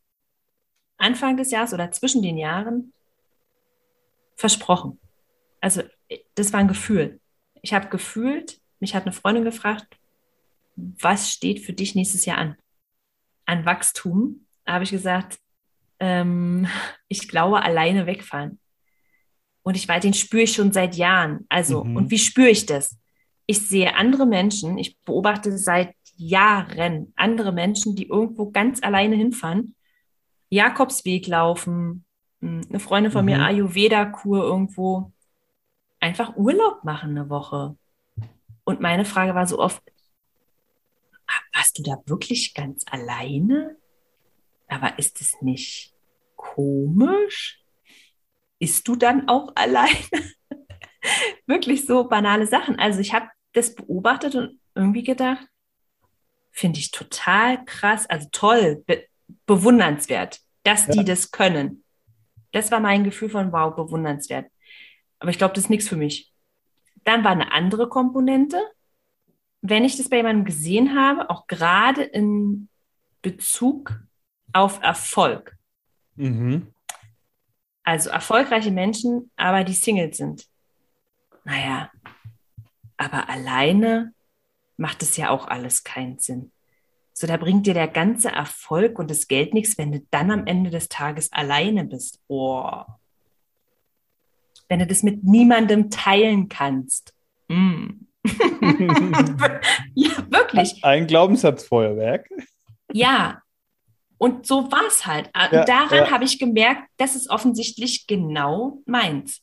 Anfang 0.96 1.36
des 1.36 1.50
Jahres 1.50 1.72
oder 1.72 1.90
zwischen 1.92 2.22
den 2.22 2.36
Jahren 2.36 2.92
versprochen. 4.36 4.98
Also 5.60 5.82
das 6.34 6.52
war 6.52 6.60
ein 6.60 6.68
Gefühl. 6.68 7.20
Ich 7.62 7.72
habe 7.74 7.88
gefühlt, 7.88 8.60
mich 8.80 8.94
hat 8.94 9.04
eine 9.04 9.12
Freundin 9.12 9.44
gefragt, 9.44 9.98
was 10.76 11.30
steht 11.30 11.60
für 11.60 11.72
dich 11.72 11.94
nächstes 11.94 12.24
Jahr 12.24 12.38
an? 12.38 12.56
An 13.46 13.64
Wachstum. 13.64 14.46
Da 14.64 14.74
habe 14.74 14.84
ich 14.84 14.90
gesagt, 14.90 15.38
ähm, 16.00 16.66
ich 17.08 17.28
glaube, 17.28 17.62
alleine 17.62 18.06
wegfahren. 18.06 18.58
Und 19.62 19.76
ich 19.76 19.86
weiß, 19.86 20.02
den 20.02 20.14
spüre 20.14 20.44
ich 20.44 20.54
schon 20.54 20.72
seit 20.72 20.94
Jahren. 20.96 21.44
Also, 21.48 21.84
mhm. 21.84 21.96
und 21.96 22.10
wie 22.10 22.18
spüre 22.18 22.48
ich 22.48 22.66
das? 22.66 22.98
ich 23.48 23.66
sehe 23.66 23.96
andere 23.96 24.26
Menschen, 24.26 24.76
ich 24.76 25.00
beobachte 25.00 25.56
seit 25.56 25.94
Jahren 26.16 27.12
andere 27.16 27.50
Menschen, 27.50 27.96
die 27.96 28.06
irgendwo 28.06 28.50
ganz 28.50 28.82
alleine 28.82 29.16
hinfahren, 29.16 29.74
Jakobsweg 30.50 31.26
laufen, 31.26 32.04
hm, 32.42 32.60
eine 32.68 32.78
Freundin 32.78 33.10
von 33.10 33.24
mhm. 33.24 33.32
mir 33.32 33.42
Ayurveda-Kur 33.42 34.44
irgendwo, 34.44 35.12
einfach 35.98 36.36
Urlaub 36.36 36.84
machen 36.84 37.10
eine 37.10 37.30
Woche. 37.30 37.74
Und 38.64 38.80
meine 38.80 39.06
Frage 39.06 39.34
war 39.34 39.46
so 39.46 39.58
oft, 39.58 39.82
warst 41.54 41.78
du 41.78 41.82
da 41.82 41.96
wirklich 42.04 42.52
ganz 42.52 42.84
alleine? 42.90 43.77
Aber 44.68 44.98
ist 44.98 45.20
es 45.20 45.40
nicht 45.40 45.92
komisch? 46.36 47.60
Ist 48.58 48.86
du 48.88 48.96
dann 48.96 49.28
auch 49.28 49.52
alleine? 49.54 49.96
Wirklich 51.46 51.86
so 51.86 52.04
banale 52.04 52.46
Sachen. 52.46 52.78
Also 52.78 53.00
ich 53.00 53.14
habe 53.14 53.28
das 53.52 53.74
beobachtet 53.74 54.34
und 54.34 54.60
irgendwie 54.74 55.02
gedacht, 55.02 55.46
finde 56.52 56.78
ich 56.78 56.90
total 56.90 57.64
krass, 57.64 58.06
also 58.06 58.28
toll, 58.32 58.82
be 58.86 59.04
bewundernswert, 59.46 60.40
dass 60.62 60.86
ja. 60.86 60.94
die 60.94 61.04
das 61.04 61.30
können. 61.30 61.84
Das 62.52 62.70
war 62.70 62.80
mein 62.80 63.04
Gefühl 63.04 63.28
von, 63.28 63.52
wow, 63.52 63.74
bewundernswert. 63.74 64.50
Aber 65.18 65.30
ich 65.30 65.38
glaube, 65.38 65.54
das 65.54 65.64
ist 65.64 65.70
nichts 65.70 65.88
für 65.88 65.96
mich. 65.96 66.32
Dann 67.04 67.24
war 67.24 67.32
eine 67.32 67.52
andere 67.52 67.88
Komponente. 67.88 68.58
Wenn 69.60 69.84
ich 69.84 69.96
das 69.96 70.08
bei 70.08 70.16
jemandem 70.16 70.44
gesehen 70.44 70.98
habe, 70.98 71.28
auch 71.30 71.46
gerade 71.46 72.02
in 72.02 72.68
Bezug 73.20 74.00
auf 74.52 74.82
Erfolg. 74.82 75.56
Mhm. 76.16 76.72
Also 77.84 78.10
erfolgreiche 78.10 78.70
Menschen, 78.70 79.30
aber 79.36 79.64
die 79.64 79.72
Single 79.72 80.12
sind. 80.12 80.46
Naja, 81.44 81.90
aber 82.98 83.28
alleine 83.30 84.12
macht 84.76 85.02
es 85.02 85.16
ja 85.16 85.30
auch 85.30 85.46
alles 85.48 85.84
keinen 85.84 86.18
Sinn. 86.18 86.52
So, 87.14 87.26
da 87.26 87.36
bringt 87.36 87.66
dir 87.66 87.74
der 87.74 87.88
ganze 87.88 88.28
Erfolg 88.28 88.98
und 88.98 89.10
das 89.10 89.26
Geld 89.26 89.54
nichts, 89.54 89.76
wenn 89.78 89.90
du 89.90 90.00
dann 90.10 90.30
am 90.30 90.46
Ende 90.46 90.70
des 90.70 90.88
Tages 90.88 91.32
alleine 91.32 91.84
bist. 91.84 92.20
Oh. 92.28 92.82
Wenn 94.68 94.80
du 94.80 94.86
das 94.86 95.02
mit 95.02 95.24
niemandem 95.24 95.90
teilen 95.90 96.48
kannst. 96.48 97.14
Mm. 97.48 97.86
ja, 99.94 100.10
wirklich. 100.30 100.84
Ein 100.84 101.06
Glaubenssatzfeuerwerk. 101.06 102.28
Ja. 102.92 103.42
Und 104.18 104.46
so 104.46 104.70
war 104.70 104.86
es 104.86 105.06
halt. 105.06 105.26
Und 105.28 105.52
ja, 105.52 105.64
daran 105.64 106.04
ja. 106.04 106.10
habe 106.10 106.24
ich 106.24 106.38
gemerkt, 106.38 106.82
das 106.96 107.14
ist 107.14 107.30
offensichtlich 107.30 108.06
genau 108.06 108.82
meins. 108.84 109.42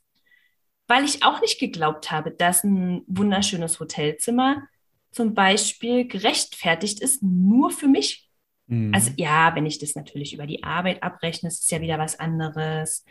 Weil 0.88 1.05
ich 1.05 1.24
auch 1.24 1.41
nicht 1.41 1.60
geglaubt 1.60 2.12
habe, 2.12 2.32
dass 2.32 2.63
ein 2.63 3.03
wunderschönes 3.08 3.79
Hotelzimmer 3.79 4.67
zum 5.12 5.34
Beispiel 5.34 6.08
gerechtfertigt 6.08 7.00
ist, 7.00 7.24
nur 7.24 7.72
für 7.72 7.88
mich. 7.88 8.29
Mhm. 8.67 8.94
Also 8.94 9.12
ja, 9.15 9.55
wenn 9.55 9.65
ich 9.65 9.79
das 9.79 9.96
natürlich 9.96 10.34
über 10.34 10.46
die 10.46 10.63
Arbeit 10.63 11.01
abrechne, 11.01 11.48
ist 11.48 11.63
es 11.63 11.70
ja 11.70 11.79
wieder 11.82 11.98
was 11.98 12.20
anderes. 12.20 13.05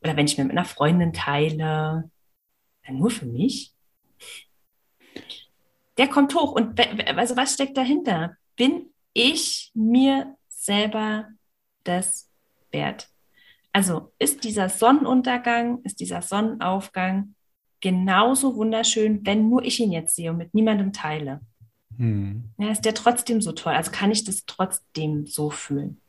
Oder 0.00 0.16
wenn 0.16 0.26
ich 0.26 0.38
mir 0.38 0.44
mit 0.44 0.52
einer 0.52 0.64
Freundin 0.64 1.12
teile, 1.12 2.10
dann 2.86 2.98
nur 2.98 3.10
für 3.10 3.26
mich. 3.26 3.74
Der 5.98 6.08
kommt 6.08 6.34
hoch. 6.34 6.52
Und 6.52 6.80
also 7.16 7.36
was 7.36 7.54
steckt 7.54 7.76
dahinter? 7.76 8.36
Bin 8.56 8.86
ich 9.12 9.70
mir 9.74 10.36
selber 10.64 11.28
das 11.84 12.30
wert? 12.70 13.08
Also 13.72 14.12
ist 14.18 14.44
dieser 14.44 14.68
Sonnenuntergang, 14.68 15.80
ist 15.82 16.00
dieser 16.00 16.22
Sonnenaufgang 16.22 17.34
genauso 17.80 18.54
wunderschön, 18.56 19.24
wenn 19.26 19.48
nur 19.48 19.64
ich 19.64 19.80
ihn 19.80 19.92
jetzt 19.92 20.14
sehe 20.14 20.30
und 20.30 20.38
mit 20.38 20.54
niemandem 20.54 20.92
teile. 20.92 21.40
Hm. 21.96 22.44
Ja, 22.58 22.70
ist 22.70 22.84
der 22.84 22.94
trotzdem 22.94 23.40
so 23.40 23.52
toll? 23.52 23.74
Also 23.74 23.90
kann 23.90 24.10
ich 24.10 24.24
das 24.24 24.44
trotzdem 24.46 25.26
so 25.26 25.50
fühlen? 25.50 26.00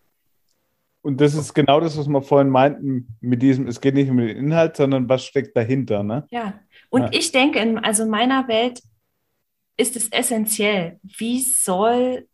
Und 1.01 1.19
das 1.19 1.33
ist 1.33 1.53
genau 1.53 1.81
das, 1.81 1.98
was 1.98 2.07
wir 2.07 2.22
vorhin 2.22 2.50
meinten 2.50 3.17
mit 3.19 3.41
diesem, 3.41 3.67
es 3.67 3.81
geht 3.81 3.95
nicht 3.95 4.10
um 4.10 4.17
den 4.17 4.29
Inhalt, 4.29 4.77
sondern 4.77 5.10
was 5.10 5.25
steckt 5.25 5.57
dahinter, 5.57 6.01
ne? 6.01 6.25
Ja. 6.31 6.60
Und 6.89 7.01
ja. 7.01 7.10
ich 7.12 7.31
denke, 7.33 7.60
in, 7.60 7.77
also 7.77 8.03
in 8.03 8.10
meiner 8.10 8.48
Welt 8.48 8.81
ist 9.75 9.98
es 9.98 10.10
essentiell. 10.10 11.00
Wie 11.03 11.41
soll 11.41 12.27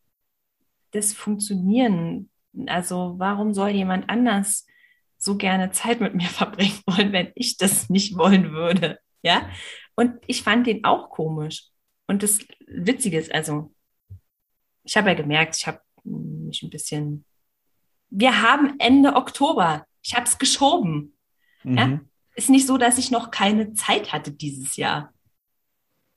das 0.92 1.14
funktionieren? 1.14 2.30
Also 2.68 3.16
warum 3.18 3.54
soll 3.54 3.70
jemand 3.70 4.10
anders 4.10 4.66
so 5.18 5.36
gerne 5.38 5.72
Zeit 5.72 6.02
mit 6.02 6.16
mir 6.16 6.28
verbringen 6.30 6.80
wollen, 6.86 7.12
wenn 7.12 7.32
ich 7.36 7.58
das 7.58 7.90
nicht 7.90 8.18
wollen 8.18 8.52
würde? 8.52 9.00
Ja. 9.22 9.50
Und 9.96 10.16
ich 10.28 10.44
fand 10.44 10.66
den 10.68 10.86
auch 10.86 11.10
komisch. 11.10 11.66
Und 12.08 12.24
das 12.24 12.40
Witzige 12.68 13.20
ist, 13.20 13.34
also, 13.34 13.74
ich 14.84 14.98
habe 14.98 15.10
ja 15.10 15.16
gemerkt, 15.16 15.58
ich 15.58 15.68
habe 15.68 15.82
mich 16.04 16.64
ein 16.64 16.70
bisschen. 16.70 17.26
Wir 18.10 18.42
haben 18.42 18.80
Ende 18.80 19.16
Oktober. 19.16 19.86
Ich 20.02 20.16
habe 20.16 20.26
es 20.26 20.40
geschoben. 20.40 21.16
Mhm. 21.64 21.78
Ja? 21.78 22.00
Ist 22.36 22.50
nicht 22.50 22.66
so, 22.66 22.78
dass 22.78 22.98
ich 22.98 23.12
noch 23.12 23.32
keine 23.32 23.74
Zeit 23.74 24.14
hatte 24.14 24.32
dieses 24.32 24.78
Jahr. 24.78 25.14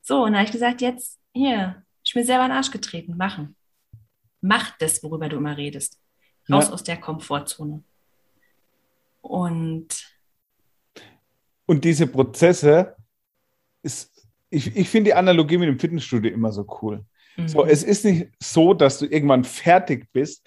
So, 0.00 0.24
und 0.24 0.32
da 0.32 0.38
habe 0.38 0.46
ich 0.46 0.52
gesagt, 0.52 0.80
jetzt 0.80 1.20
hier, 1.34 1.84
ich 2.04 2.14
mir 2.14 2.24
selber 2.24 2.44
in 2.44 2.50
den 2.50 2.56
Arsch 2.56 2.70
getreten, 2.70 3.16
machen. 3.16 3.56
Mach 4.42 4.76
das, 4.78 5.02
worüber 5.02 5.28
du 5.28 5.36
immer 5.36 5.56
redest. 5.56 5.98
Raus 6.50 6.66
ja. 6.66 6.72
aus 6.74 6.82
der 6.82 6.98
Komfortzone. 6.98 7.82
Und 9.22 10.12
und 11.66 11.84
diese 11.84 12.06
Prozesse, 12.06 12.96
ist, 13.82 14.26
ich, 14.50 14.76
ich 14.76 14.88
finde 14.88 15.10
die 15.10 15.14
Analogie 15.14 15.58
mit 15.58 15.68
dem 15.68 15.78
Fitnessstudio 15.78 16.32
immer 16.32 16.52
so 16.52 16.66
cool. 16.82 17.04
Mhm. 17.36 17.48
So, 17.48 17.64
es 17.64 17.82
ist 17.82 18.04
nicht 18.04 18.28
so, 18.42 18.74
dass 18.74 18.98
du 18.98 19.06
irgendwann 19.06 19.44
fertig 19.44 20.06
bist, 20.12 20.46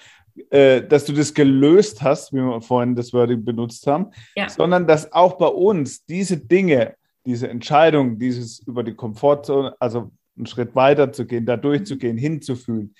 äh, 0.49 0.83
dass 0.83 1.05
du 1.05 1.13
das 1.13 1.33
gelöst 1.33 2.01
hast, 2.01 2.33
wie 2.33 2.37
wir 2.37 2.61
vorhin 2.61 2.95
das 2.95 3.13
Wording 3.13 3.43
benutzt 3.43 3.87
haben, 3.87 4.11
ja. 4.35 4.49
sondern 4.49 4.85
dass 4.85 5.11
auch 5.11 5.37
bei 5.37 5.47
uns 5.47 6.05
diese 6.05 6.37
Dinge, 6.37 6.95
diese 7.25 7.49
Entscheidung, 7.49 8.19
dieses 8.19 8.59
über 8.59 8.83
die 8.83 8.93
Komfortzone, 8.93 9.75
also 9.79 10.11
einen 10.37 10.45
Schritt 10.45 10.75
weiter 10.75 11.11
zu 11.11 11.25
gehen, 11.25 11.45
da 11.45 11.57
durchzugehen, 11.57 12.17
hinzufühlen, 12.17 12.93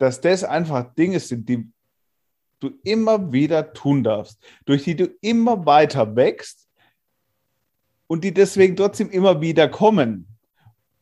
dass 0.00 0.20
das 0.20 0.44
einfach 0.44 0.94
Dinge 0.94 1.20
sind, 1.20 1.46
die 1.46 1.70
du 2.58 2.70
immer 2.84 3.32
wieder 3.32 3.74
tun 3.74 4.02
darfst, 4.02 4.42
durch 4.64 4.84
die 4.84 4.96
du 4.96 5.06
immer 5.20 5.66
weiter 5.66 6.16
wächst 6.16 6.66
und 8.06 8.24
die 8.24 8.32
deswegen 8.32 8.76
trotzdem 8.76 9.10
immer 9.10 9.40
wieder 9.42 9.68
kommen. 9.68 10.26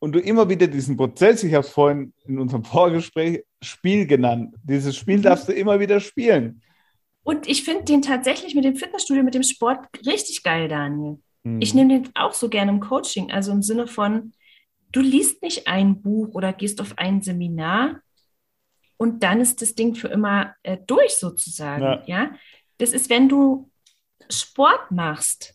Und 0.01 0.13
du 0.13 0.21
immer 0.21 0.49
wieder 0.49 0.67
diesen 0.67 0.97
Prozess, 0.97 1.43
ich 1.45 1.55
habe 1.55 1.65
es 1.65 1.73
vorhin 1.73 2.13
in 2.27 2.39
unserem 2.39 2.65
Vorgespräch 2.65 3.45
Spiel 3.63 4.07
genannt, 4.07 4.55
dieses 4.63 4.97
Spiel 4.97 5.21
darfst 5.21 5.49
du 5.49 5.53
immer 5.53 5.79
wieder 5.81 6.01
spielen. 6.01 6.63
Und 7.23 7.49
ich 7.49 7.63
finde 7.63 7.85
den 7.85 8.03
tatsächlich 8.03 8.55
mit 8.55 8.65
dem 8.65 8.77
Fitnessstudio, 8.77 9.23
mit 9.23 9.35
dem 9.35 9.43
Sport 9.43 9.81
richtig 10.07 10.43
geil, 10.43 10.69
Daniel. 10.69 11.19
Mhm. 11.45 11.61
Ich 11.61 11.73
nehme 11.73 12.01
den 12.01 12.11
auch 12.15 12.35
so 12.35 12.49
gerne 12.49 12.73
im 12.73 12.81
Coaching, 12.81 13.31
also 13.31 13.53
im 13.53 13.63
Sinne 13.63 13.87
von, 13.87 14.33
du 14.91 15.01
liest 15.01 15.43
nicht 15.43 15.69
ein 15.69 16.03
Buch 16.03 16.35
oder 16.35 16.53
gehst 16.53 16.81
auf 16.81 16.99
ein 16.99 17.23
Seminar 17.23 18.01
und 18.99 19.23
dann 19.23 19.41
ist 19.41 19.63
das 19.63 19.75
Ding 19.75 19.95
für 19.95 20.09
immer 20.09 20.55
äh, 20.63 20.77
durch 20.87 21.17
sozusagen. 21.17 21.83
Ja. 21.83 22.03
ja. 22.07 22.31
Das 22.77 22.93
ist, 22.93 23.09
wenn 23.09 23.29
du 23.29 23.71
Sport 24.29 24.91
machst, 24.91 25.55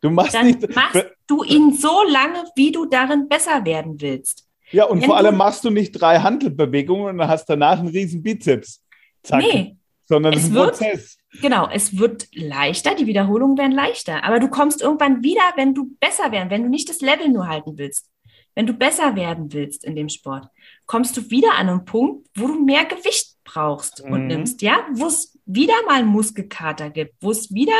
Du 0.00 0.10
machst 0.10 0.34
dann 0.34 0.46
nicht, 0.46 0.74
machst 0.74 1.04
du 1.26 1.42
ihn 1.42 1.72
so 1.74 2.02
lange, 2.08 2.44
wie 2.54 2.70
du 2.70 2.86
darin 2.86 3.28
besser 3.28 3.64
werden 3.64 4.00
willst. 4.00 4.46
Ja, 4.70 4.84
und 4.84 5.00
Wenn 5.00 5.06
vor 5.06 5.16
allem 5.16 5.36
machst 5.36 5.64
du 5.64 5.70
nicht 5.70 5.92
drei 5.92 6.18
Handelbewegungen 6.18 7.06
und 7.06 7.18
dann 7.18 7.28
hast 7.28 7.46
danach 7.46 7.78
einen 7.78 7.88
riesen 7.88 8.22
Bizeps. 8.22 8.84
Zack. 9.22 9.40
Nee. 9.40 9.76
Sondern 10.04 10.34
es 10.34 10.52
wird, 10.52 10.78
Prozess. 10.78 11.18
Genau, 11.40 11.68
es 11.68 11.98
wird 11.98 12.28
leichter, 12.32 12.94
die 12.94 13.06
Wiederholungen 13.06 13.58
werden 13.58 13.72
leichter. 13.72 14.22
Aber 14.22 14.38
du 14.38 14.48
kommst 14.48 14.80
irgendwann 14.80 15.24
wieder, 15.24 15.42
wenn 15.56 15.74
du 15.74 15.96
besser 15.98 16.30
werden, 16.30 16.50
wenn 16.50 16.62
du 16.62 16.68
nicht 16.68 16.88
das 16.88 17.00
Level 17.00 17.28
nur 17.28 17.48
halten 17.48 17.76
willst. 17.76 18.08
Wenn 18.54 18.66
du 18.66 18.72
besser 18.72 19.16
werden 19.16 19.52
willst 19.52 19.84
in 19.84 19.96
dem 19.96 20.08
Sport, 20.08 20.46
kommst 20.86 21.16
du 21.16 21.30
wieder 21.30 21.54
an 21.54 21.68
einen 21.68 21.84
Punkt, 21.84 22.28
wo 22.36 22.46
du 22.46 22.64
mehr 22.64 22.84
Gewicht 22.84 23.36
brauchst 23.44 24.00
und 24.00 24.22
mhm. 24.22 24.26
nimmst, 24.26 24.62
ja, 24.62 24.86
wo 24.92 25.06
es 25.06 25.38
wieder 25.44 25.74
mal 25.86 26.00
einen 26.00 26.08
Muskelkater 26.08 26.90
gibt, 26.90 27.14
wo 27.20 27.30
es 27.30 27.52
wieder 27.52 27.76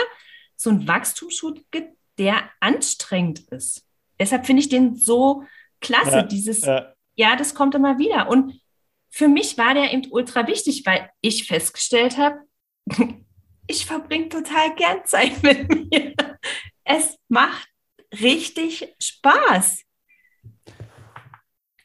so 0.57 0.71
einen 0.71 0.87
Wachstumsschub 0.87 1.61
gibt, 1.71 1.97
der 2.19 2.51
anstrengend 2.61 3.41
ist. 3.51 3.87
Deshalb 4.19 4.47
finde 4.47 4.61
ich 4.61 4.69
den 4.69 4.97
so 4.97 5.45
klasse, 5.81 6.11
ja, 6.11 6.23
dieses, 6.23 6.63
ja. 6.63 6.95
ja, 7.15 7.37
das 7.37 7.55
kommt 7.55 7.75
immer 7.75 7.99
wieder. 7.99 8.29
Und 8.29 8.61
für 9.11 9.29
mich 9.29 9.59
war 9.59 9.75
der 9.75 9.93
eben 9.93 10.11
ultra 10.11 10.47
wichtig, 10.47 10.85
weil 10.87 11.11
ich 11.21 11.47
festgestellt 11.47 12.17
habe, 12.17 12.41
ich 13.67 13.87
verbringe 13.87 14.29
total 14.29 14.75
gern 14.75 15.05
Zeit 15.05 15.43
mit 15.43 15.69
mir. 15.69 16.15
Es 16.85 17.19
macht 17.29 17.69
richtig 18.21 18.95
Spaß. 19.01 19.83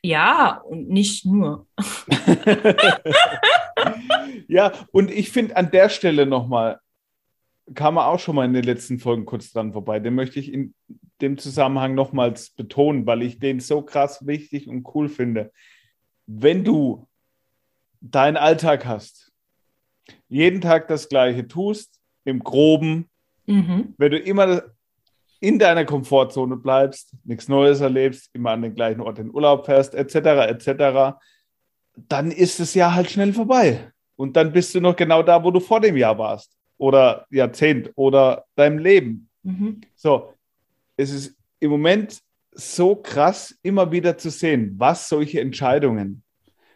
Ja, 0.04 0.58
und 0.58 0.90
nicht 0.90 1.26
nur. 1.26 1.68
ja, 4.48 4.72
und 4.92 5.12
ich 5.12 5.32
finde 5.32 5.58
an 5.58 5.72
der 5.72 5.90
Stelle 5.90 6.26
nochmal, 6.26 6.80
kam 7.76 7.98
er 7.98 8.08
auch 8.08 8.20
schon 8.20 8.36
mal 8.36 8.46
in 8.46 8.54
den 8.54 8.64
letzten 8.64 9.00
Folgen 9.00 9.26
kurz 9.26 9.52
dran 9.52 9.74
vorbei. 9.74 10.00
Den 10.00 10.16
möchte 10.16 10.40
ich 10.40 10.52
in 10.52 10.74
dem 11.22 11.38
Zusammenhang 11.38 11.94
nochmals 11.94 12.50
betonen, 12.50 13.06
weil 13.06 13.22
ich 13.22 13.40
den 13.40 13.60
so 13.60 13.84
krass 13.84 14.26
wichtig 14.26 14.68
und 14.68 14.88
cool 14.96 15.08
finde. 15.08 15.52
Wenn 16.26 16.64
du 16.64 17.08
deinen 18.02 18.38
Alltag 18.38 18.86
hast, 18.86 19.32
jeden 20.28 20.62
Tag 20.62 20.88
das 20.88 21.10
Gleiche 21.10 21.48
tust, 21.48 22.00
im 22.24 22.40
Groben, 22.40 23.10
mhm. 23.46 23.94
wenn 23.98 24.12
du 24.12 24.18
immer 24.18 24.64
in 25.42 25.60
deiner 25.60 25.86
Komfortzone 25.86 26.56
bleibst, 26.56 27.14
nichts 27.24 27.50
Neues 27.50 27.82
erlebst, 27.82 28.30
immer 28.34 28.52
an 28.52 28.62
den 28.62 28.76
gleichen 28.76 29.02
Ort 29.02 29.20
in 29.20 29.34
Urlaub 29.34 29.66
fährst, 29.66 29.96
etc., 29.96 30.16
etc., 30.16 31.18
dann 31.96 32.32
ist 32.32 32.60
das 32.60 32.74
Jahr 32.74 32.96
halt 32.96 33.12
schnell 33.12 33.34
vorbei. 33.34 33.92
Und 34.16 34.38
dann 34.38 34.54
bist 34.54 34.74
du 34.74 34.80
noch 34.80 34.96
genau 34.96 35.24
da, 35.24 35.44
wo 35.44 35.52
du 35.52 35.60
vor 35.60 35.82
dem 35.82 35.98
Jahr 35.98 36.18
warst 36.18 36.56
oder 36.78 37.26
Jahrzehnt 37.32 37.92
oder 37.96 38.46
deinem 38.56 38.78
Leben. 38.78 39.30
Mhm. 39.44 39.82
So, 39.96 40.34
es 40.96 41.12
ist 41.12 41.36
im 41.60 41.72
Moment 41.72 42.20
so 42.54 42.96
krass, 42.96 43.58
immer 43.64 43.92
wieder 43.92 44.18
zu 44.18 44.30
sehen, 44.30 44.76
was 44.78 45.10
solche 45.10 45.42
Entscheidungen, 45.42 46.24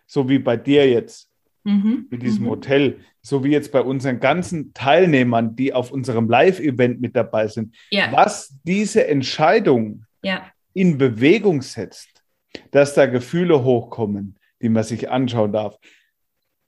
so 0.08 0.28
wie 0.28 0.39
bei 0.39 0.58
dir 0.58 0.89
jetzt, 0.89 1.30
mhm. 1.65 2.08
mit 2.10 2.21
diesem 2.21 2.45
mhm. 2.45 2.49
Hotel, 2.49 2.99
so 3.21 3.43
wie 3.43 3.49
jetzt 3.49 3.71
bei 3.71 3.82
unseren 3.82 4.19
ganzen 4.19 4.73
Teilnehmern, 4.73 5.56
die 5.56 5.73
auf 5.73 5.91
unserem 5.91 6.30
Live-Event 6.30 7.01
mit 7.01 7.15
dabei 7.15 7.47
sind, 7.47 7.75
ja. 7.89 8.12
was 8.12 8.58
diese 8.63 9.08
Entscheidung 9.08 10.06
ja. 10.23 10.49
in 10.73 10.97
Bewegung 10.97 11.62
setzt, 11.62 12.23
dass 12.71 12.93
da 12.93 13.06
Gefühle 13.08 13.63
hochkommen, 13.63 14.38
die 14.62 14.69
man 14.69 14.84
sich 14.84 15.10
anschauen 15.10 15.51
darf. 15.51 15.78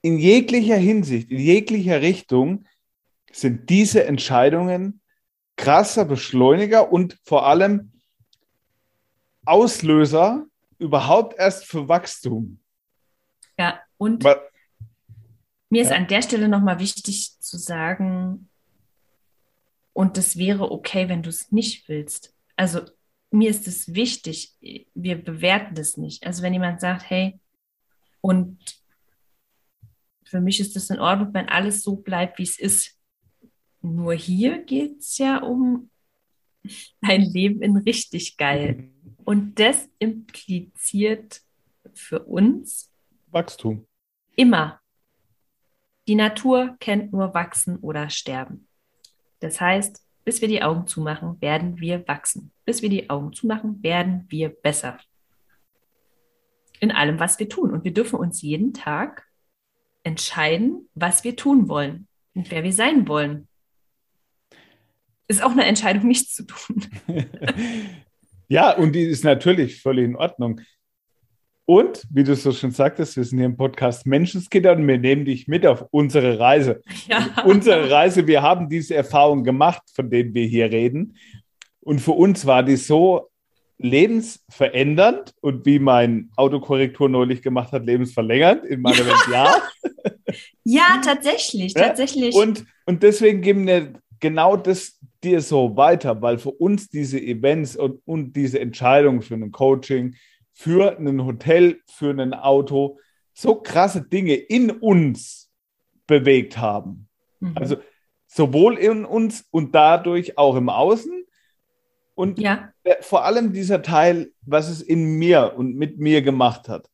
In 0.01 0.17
jeglicher 0.17 0.77
Hinsicht, 0.77 1.31
in 1.31 1.39
jeglicher 1.39 2.01
Richtung 2.01 2.65
sind 3.31 3.69
diese 3.69 4.05
Entscheidungen 4.05 5.01
krasser 5.55 6.05
Beschleuniger 6.05 6.91
und 6.91 7.17
vor 7.23 7.47
allem 7.47 7.91
Auslöser 9.45 10.45
überhaupt 10.77 11.37
erst 11.39 11.65
für 11.65 11.87
Wachstum. 11.87 12.59
Ja, 13.57 13.79
und 13.97 14.23
Weil, 14.23 14.39
mir 15.69 15.81
ist 15.81 15.91
ja. 15.91 15.97
an 15.97 16.07
der 16.07 16.21
Stelle 16.21 16.47
nochmal 16.47 16.79
wichtig 16.79 17.39
zu 17.39 17.57
sagen, 17.57 18.49
und 19.93 20.17
das 20.17 20.37
wäre 20.37 20.71
okay, 20.71 21.09
wenn 21.09 21.23
du 21.23 21.29
es 21.29 21.51
nicht 21.51 21.89
willst. 21.89 22.35
Also 22.55 22.81
mir 23.31 23.49
ist 23.49 23.67
es 23.67 23.93
wichtig, 23.95 24.53
wir 24.93 25.23
bewerten 25.23 25.73
das 25.75 25.97
nicht. 25.97 26.25
Also 26.25 26.43
wenn 26.43 26.53
jemand 26.53 26.79
sagt, 26.81 27.09
hey, 27.09 27.39
und 28.21 28.59
für 30.23 30.41
mich 30.41 30.59
ist 30.59 30.75
es 30.75 30.89
in 30.89 30.99
Ordnung, 30.99 31.33
wenn 31.33 31.49
alles 31.49 31.81
so 31.81 31.95
bleibt, 31.95 32.37
wie 32.37 32.43
es 32.43 32.59
ist. 32.59 32.99
Nur 33.81 34.13
hier 34.13 34.63
geht 34.63 34.99
es 34.99 35.17
ja 35.17 35.37
um 35.41 35.89
ein 37.01 37.21
Leben 37.21 37.61
in 37.61 37.77
richtig 37.77 38.37
geil. 38.37 38.75
Mhm. 38.75 39.15
Und 39.23 39.59
das 39.59 39.89
impliziert 39.99 41.41
für 41.93 42.23
uns 42.23 42.91
Wachstum. 43.31 43.85
Immer. 44.35 44.79
Die 46.07 46.15
Natur 46.15 46.77
kennt 46.79 47.11
nur 47.11 47.33
wachsen 47.33 47.77
oder 47.77 48.09
sterben. 48.09 48.67
Das 49.39 49.59
heißt, 49.59 50.03
bis 50.23 50.41
wir 50.41 50.47
die 50.47 50.63
Augen 50.63 50.87
zumachen, 50.87 51.41
werden 51.41 51.79
wir 51.79 52.07
wachsen. 52.07 52.51
Bis 52.65 52.81
wir 52.81 52.89
die 52.89 53.09
Augen 53.09 53.33
zumachen, 53.33 53.81
werden 53.83 54.25
wir 54.29 54.49
besser. 54.49 54.99
In 56.79 56.91
allem, 56.91 57.19
was 57.19 57.39
wir 57.39 57.49
tun. 57.49 57.71
Und 57.71 57.83
wir 57.83 57.93
dürfen 57.93 58.19
uns 58.19 58.41
jeden 58.41 58.73
Tag 58.73 59.25
entscheiden, 60.03 60.89
was 60.95 61.23
wir 61.23 61.35
tun 61.35 61.67
wollen 61.67 62.07
und 62.33 62.51
wer 62.51 62.63
wir 62.63 62.73
sein 62.73 63.07
wollen. 63.07 63.47
Ist 65.27 65.43
auch 65.43 65.51
eine 65.51 65.65
Entscheidung, 65.65 66.07
nichts 66.07 66.33
zu 66.33 66.45
tun. 66.45 66.85
Ja, 68.49 68.71
und 68.71 68.93
die 68.93 69.03
ist 69.03 69.25
natürlich 69.25 69.81
völlig 69.81 70.05
in 70.05 70.15
Ordnung. 70.15 70.61
Und, 71.69 72.03
wie 72.09 72.23
du 72.23 72.33
so 72.33 72.53
schon 72.53 72.71
sagtest, 72.71 73.17
wir 73.17 73.25
sind 73.25 73.39
hier 73.39 73.45
im 73.45 73.57
Podcast 73.57 74.05
Menschenskinder 74.07 74.71
und 74.71 74.87
wir 74.87 74.97
nehmen 74.97 75.25
dich 75.25 75.49
mit 75.49 75.65
auf 75.65 75.83
unsere 75.91 76.39
Reise. 76.39 76.81
Ja. 77.09 77.43
Unsere 77.45 77.91
Reise, 77.91 78.25
wir 78.25 78.41
haben 78.41 78.69
diese 78.69 78.95
Erfahrung 78.95 79.43
gemacht, 79.43 79.81
von 79.93 80.09
denen 80.09 80.33
wir 80.33 80.45
hier 80.45 80.71
reden. 80.71 81.17
Und 81.81 81.99
für 81.99 82.13
uns 82.13 82.45
war 82.45 82.63
die 82.63 82.77
so 82.77 83.29
lebensverändernd 83.79 85.33
und 85.41 85.65
wie 85.65 85.79
mein 85.79 86.29
Autokorrektur 86.37 87.09
neulich 87.09 87.41
gemacht 87.41 87.73
hat, 87.73 87.85
lebensverlängernd 87.85 88.63
in 88.63 88.81
meiner 88.81 88.99
ja. 88.99 89.05
Welt, 89.05 89.27
ja. 89.29 89.61
Ja, 90.63 91.01
tatsächlich, 91.03 91.73
tatsächlich. 91.73 92.33
Und, 92.33 92.65
und 92.85 93.03
deswegen 93.03 93.41
geben 93.41 93.67
wir 93.67 93.93
genau 94.19 94.55
das 94.55 94.99
dir 95.23 95.41
so 95.41 95.75
weiter, 95.75 96.21
weil 96.21 96.37
für 96.37 96.51
uns 96.51 96.89
diese 96.89 97.19
Events 97.19 97.75
und, 97.75 98.01
und 98.05 98.35
diese 98.35 98.59
Entscheidungen 98.59 99.21
für 99.21 99.35
ein 99.35 99.51
Coaching, 99.51 100.15
für 100.57 100.97
ein 100.97 101.23
Hotel, 101.23 101.81
für 101.85 102.09
ein 102.09 102.33
Auto 102.33 102.97
so 103.31 103.61
krasse 103.61 104.01
Dinge 104.01 104.33
in 104.33 104.71
uns 104.71 105.51
bewegt 106.07 106.57
haben. 106.57 107.07
Mhm. 107.39 107.55
Also 107.55 107.77
sowohl 108.25 108.79
in 108.79 109.05
uns 109.05 109.45
und 109.51 109.75
dadurch 109.75 110.39
auch 110.39 110.55
im 110.55 110.69
Außen. 110.69 111.25
Und 112.15 112.39
ja. 112.39 112.73
vor 113.01 113.23
allem 113.23 113.53
dieser 113.53 113.83
Teil, 113.83 114.31
was 114.41 114.67
es 114.67 114.81
in 114.81 115.19
mir 115.19 115.53
und 115.55 115.75
mit 115.75 115.99
mir 115.99 116.23
gemacht 116.23 116.67
hat, 116.67 116.89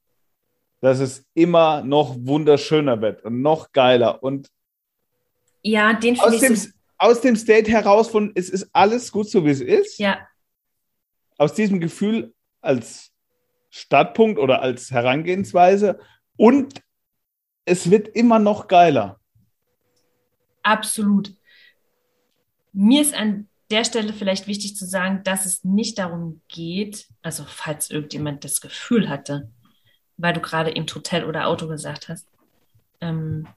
dass 0.82 1.00
es 1.00 1.26
immer 1.34 1.84
noch 1.86 2.18
wunderschöner 2.20 3.02
wird 3.02 3.24
und 3.24 3.42
noch 3.42 3.72
geiler. 3.72 4.22
Und 4.22 4.50
ja, 5.62 5.94
den 5.94 6.16
ich 6.16 6.22
so 6.22 6.70
aus 6.98 7.22
dem 7.22 7.38
State 7.38 7.72
heraus 7.72 8.10
von, 8.10 8.34
es 8.36 8.50
ist 8.50 8.68
alles 8.74 9.10
gut 9.14 9.30
so, 9.30 9.46
wie 9.46 9.52
es 9.52 9.62
ist. 9.62 10.00
Ja. 10.00 10.28
Aus 11.38 11.54
diesem 11.54 11.80
Gefühl 11.80 12.34
als 12.60 13.13
Startpunkt 13.76 14.38
oder 14.38 14.62
als 14.62 14.92
Herangehensweise 14.92 15.98
und 16.38 16.84
es 17.66 17.90
wird 17.90 18.08
immer 18.10 18.38
noch 18.38 18.68
geiler. 18.68 19.20
Absolut. 20.62 21.34
Mir 22.72 23.02
ist 23.02 23.16
an 23.16 23.50
der 23.72 23.84
Stelle 23.84 24.14
vielleicht 24.14 24.46
wichtig 24.46 24.76
zu 24.76 24.86
sagen, 24.86 25.22
dass 25.24 25.48
es 25.48 25.64
nicht 25.64 25.98
darum 25.98 26.42
geht, 26.50 27.08
also 27.24 27.46
falls 27.48 27.90
irgendjemand 27.90 28.44
das 28.44 28.62
Gefühl 28.62 29.10
hatte, 29.10 29.50
weil 30.18 30.34
du 30.34 30.40
gerade 30.40 30.76
eben 30.76 30.86
Hotel 30.86 31.26
oder 31.26 31.48
Auto 31.48 31.68
gesagt 31.68 32.10
hast, 32.10 32.28
ähm, 33.02 33.48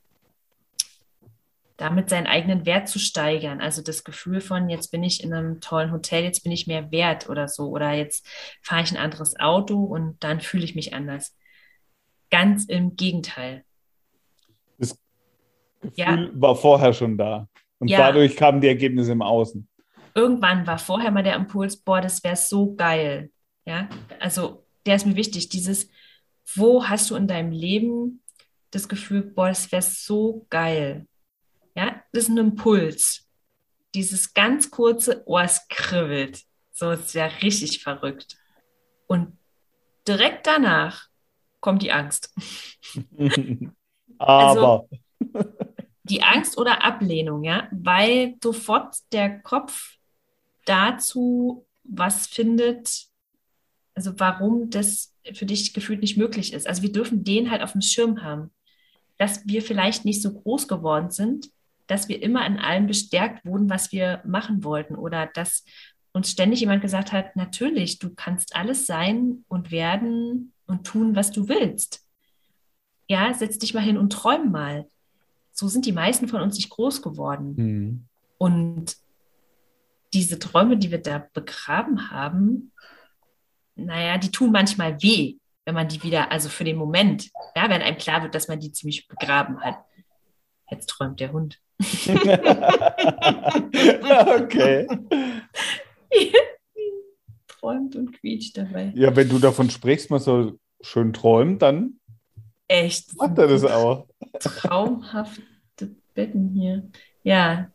damit 1.77 2.09
seinen 2.09 2.27
eigenen 2.27 2.65
Wert 2.65 2.89
zu 2.89 2.99
steigern. 2.99 3.61
Also 3.61 3.83
das 3.83 4.03
Gefühl 4.03 4.41
von, 4.41 4.69
jetzt 4.71 4.91
bin 4.91 5.03
ich 5.03 5.23
in 5.23 5.35
einem 5.35 5.61
tollen 5.61 5.93
Hotel, 5.93 6.25
jetzt 6.25 6.43
bin 6.43 6.53
ich 6.53 6.67
mehr 6.67 6.91
wert 6.91 7.29
oder 7.29 7.49
so. 7.49 7.69
Oder 7.69 7.93
jetzt 7.93 8.27
fahre 8.63 8.83
ich 8.83 8.91
ein 8.91 8.97
anderes 8.97 9.39
Auto 9.39 9.85
und 9.85 10.17
dann 10.21 10.41
fühle 10.41 10.65
ich 10.65 10.75
mich 10.75 10.95
anders. 10.95 11.37
Ganz 12.31 12.65
im 12.65 12.97
Gegenteil. 12.97 13.65
Das 14.79 14.99
Gefühl 15.83 15.93
ja. 15.97 16.29
war 16.35 16.57
vorher 16.57 16.93
schon 16.95 17.19
da. 17.19 17.49
Und 17.79 17.89
ja. 17.89 17.99
dadurch 17.99 18.37
kamen 18.37 18.63
die 18.63 18.69
Ergebnisse 18.69 19.13
im 19.13 19.23
Außen. 19.23 19.69
Irgendwann 20.15 20.67
war 20.67 20.79
vorher 20.79 21.11
mal 21.11 21.23
der 21.23 21.37
Impuls, 21.37 21.77
boah, 21.77 22.01
das 22.01 22.25
wäre 22.25 22.37
so 22.37 22.75
geil. 22.75 23.31
Ja, 23.67 23.89
also 24.19 24.65
der 24.87 24.97
ist 24.97 25.05
mir 25.05 25.17
wichtig. 25.17 25.51
Dieses, 25.51 25.91
wo 26.55 26.85
hast 26.85 27.11
du 27.11 27.17
in 27.17 27.29
deinem 27.29 27.53
Leben 27.53 28.23
das 28.71 28.89
Gefühl, 28.89 29.23
boah, 29.23 29.49
das 29.49 29.71
wäre 29.73 29.83
so 29.83 30.47
geil 30.49 31.07
ja, 31.77 32.03
das 32.13 32.25
ist 32.25 32.29
ein 32.31 32.39
Impuls. 32.39 33.29
Dieses 33.95 34.35
ganz 34.35 34.71
kurze, 34.71 35.23
oh, 35.27 35.39
es 35.39 35.67
kribbelt. 35.69 36.43
So 36.73 36.91
ist 36.91 37.15
ja 37.15 37.27
richtig 37.27 37.83
verrückt. 37.83 38.37
Und 39.07 39.39
direkt 40.09 40.47
danach 40.47 41.07
kommt 41.61 41.83
die 41.83 41.93
Angst. 41.93 42.35
Aber. 44.19 44.49
Also, 44.49 44.89
die 46.05 46.23
Angst 46.23 46.57
oder 46.57 46.85
Ablehnung, 46.85 47.43
ja, 47.45 47.69
weil 47.73 48.37
sofort 48.43 48.97
der 49.13 49.41
Kopf 49.41 49.97
dazu 50.65 51.67
was 51.83 52.27
findet, 52.27 53.07
also 53.95 54.13
warum 54.19 54.71
das 54.71 55.15
für 55.33 55.47
dich 55.47 55.73
gefühlt 55.73 56.01
nicht 56.01 56.17
möglich 56.17 56.53
ist. 56.53 56.67
Also 56.67 56.83
wir 56.83 56.93
dürfen 56.93 57.25
den 57.25 57.51
halt 57.51 57.63
auf 57.63 57.73
dem 57.73 57.81
Schirm 57.81 58.23
haben, 58.23 58.51
dass 59.19 59.47
wir 59.47 59.63
vielleicht 59.63 60.05
nicht 60.05 60.23
so 60.23 60.33
groß 60.33 60.69
geworden 60.69 61.11
sind, 61.11 61.51
dass 61.87 62.09
wir 62.09 62.23
immer 62.23 62.47
in 62.47 62.59
allem 62.59 62.87
bestärkt 62.87 63.45
wurden, 63.45 63.71
was 63.71 63.93
wir 63.93 64.23
machen 64.25 64.65
wollten 64.65 64.97
oder 64.97 65.27
dass 65.27 65.65
uns 66.13 66.31
ständig 66.31 66.61
jemand 66.61 66.83
gesagt 66.83 67.13
hat, 67.13 67.37
natürlich, 67.37 67.99
du 67.99 68.15
kannst 68.15 68.57
alles 68.57 68.87
sein 68.87 69.45
und 69.49 69.71
werden 69.71 70.53
und 70.67 70.87
tun, 70.87 71.15
was 71.15 71.31
du 71.31 71.49
willst. 71.49 72.05
Ja, 73.09 73.33
setz 73.35 73.59
dich 73.59 73.75
mal 73.75 73.83
hin 73.83 73.99
und 73.99 74.13
träum 74.13 74.51
mal. 74.51 74.89
So 75.53 75.69
sind 75.69 75.87
die 75.87 75.93
meisten 75.93 76.27
von 76.27 76.41
uns 76.41 76.57
nicht 76.57 76.71
groß 76.71 77.03
geworden. 77.03 77.55
Mhm. 77.57 78.05
Und 78.39 78.97
diese 80.13 80.39
Träume, 80.39 80.77
die 80.77 80.91
wir 80.91 81.03
da 81.03 81.27
begraben 81.33 82.11
haben, 82.11 82.73
naja, 83.75 84.17
die 84.19 84.31
tun 84.31 84.51
manchmal 84.51 85.01
weh, 85.03 85.37
wenn 85.67 85.75
man 85.75 85.89
die 85.89 86.03
wieder, 86.03 86.33
also 86.33 86.49
für 86.49 86.65
den 86.65 86.77
Moment, 86.77 87.31
ja, 87.55 87.69
wenn 87.69 87.83
einem 87.83 87.99
klar 87.99 88.23
wird, 88.23 88.35
dass 88.35 88.49
man 88.49 88.59
die 88.59 88.73
ziemlich 88.73 89.07
begraben 89.07 89.61
hat. 89.61 89.77
Jetzt 90.71 90.87
träumt 90.87 91.21
der 91.21 91.33
Hund. 91.33 91.61
Okay. 94.41 94.87
Träumt 97.47 97.97
und 97.97 98.13
quietscht 98.13 98.57
dabei. 98.57 98.93
Ja, 98.95 99.15
wenn 99.17 99.29
du 99.29 99.39
davon 99.39 99.71
sprichst, 99.71 100.11
man 100.11 100.21
so 100.21 100.59
schön 100.81 101.13
träumt, 101.13 101.63
dann 101.63 102.01
echt 102.69 103.17
macht 103.17 103.39
er 103.39 103.49
das 103.49 103.65
auch. 103.65 104.07
Traumhafte 104.41 105.43
Betten 106.15 106.49
hier. 106.51 106.89
Ja. 107.23 107.71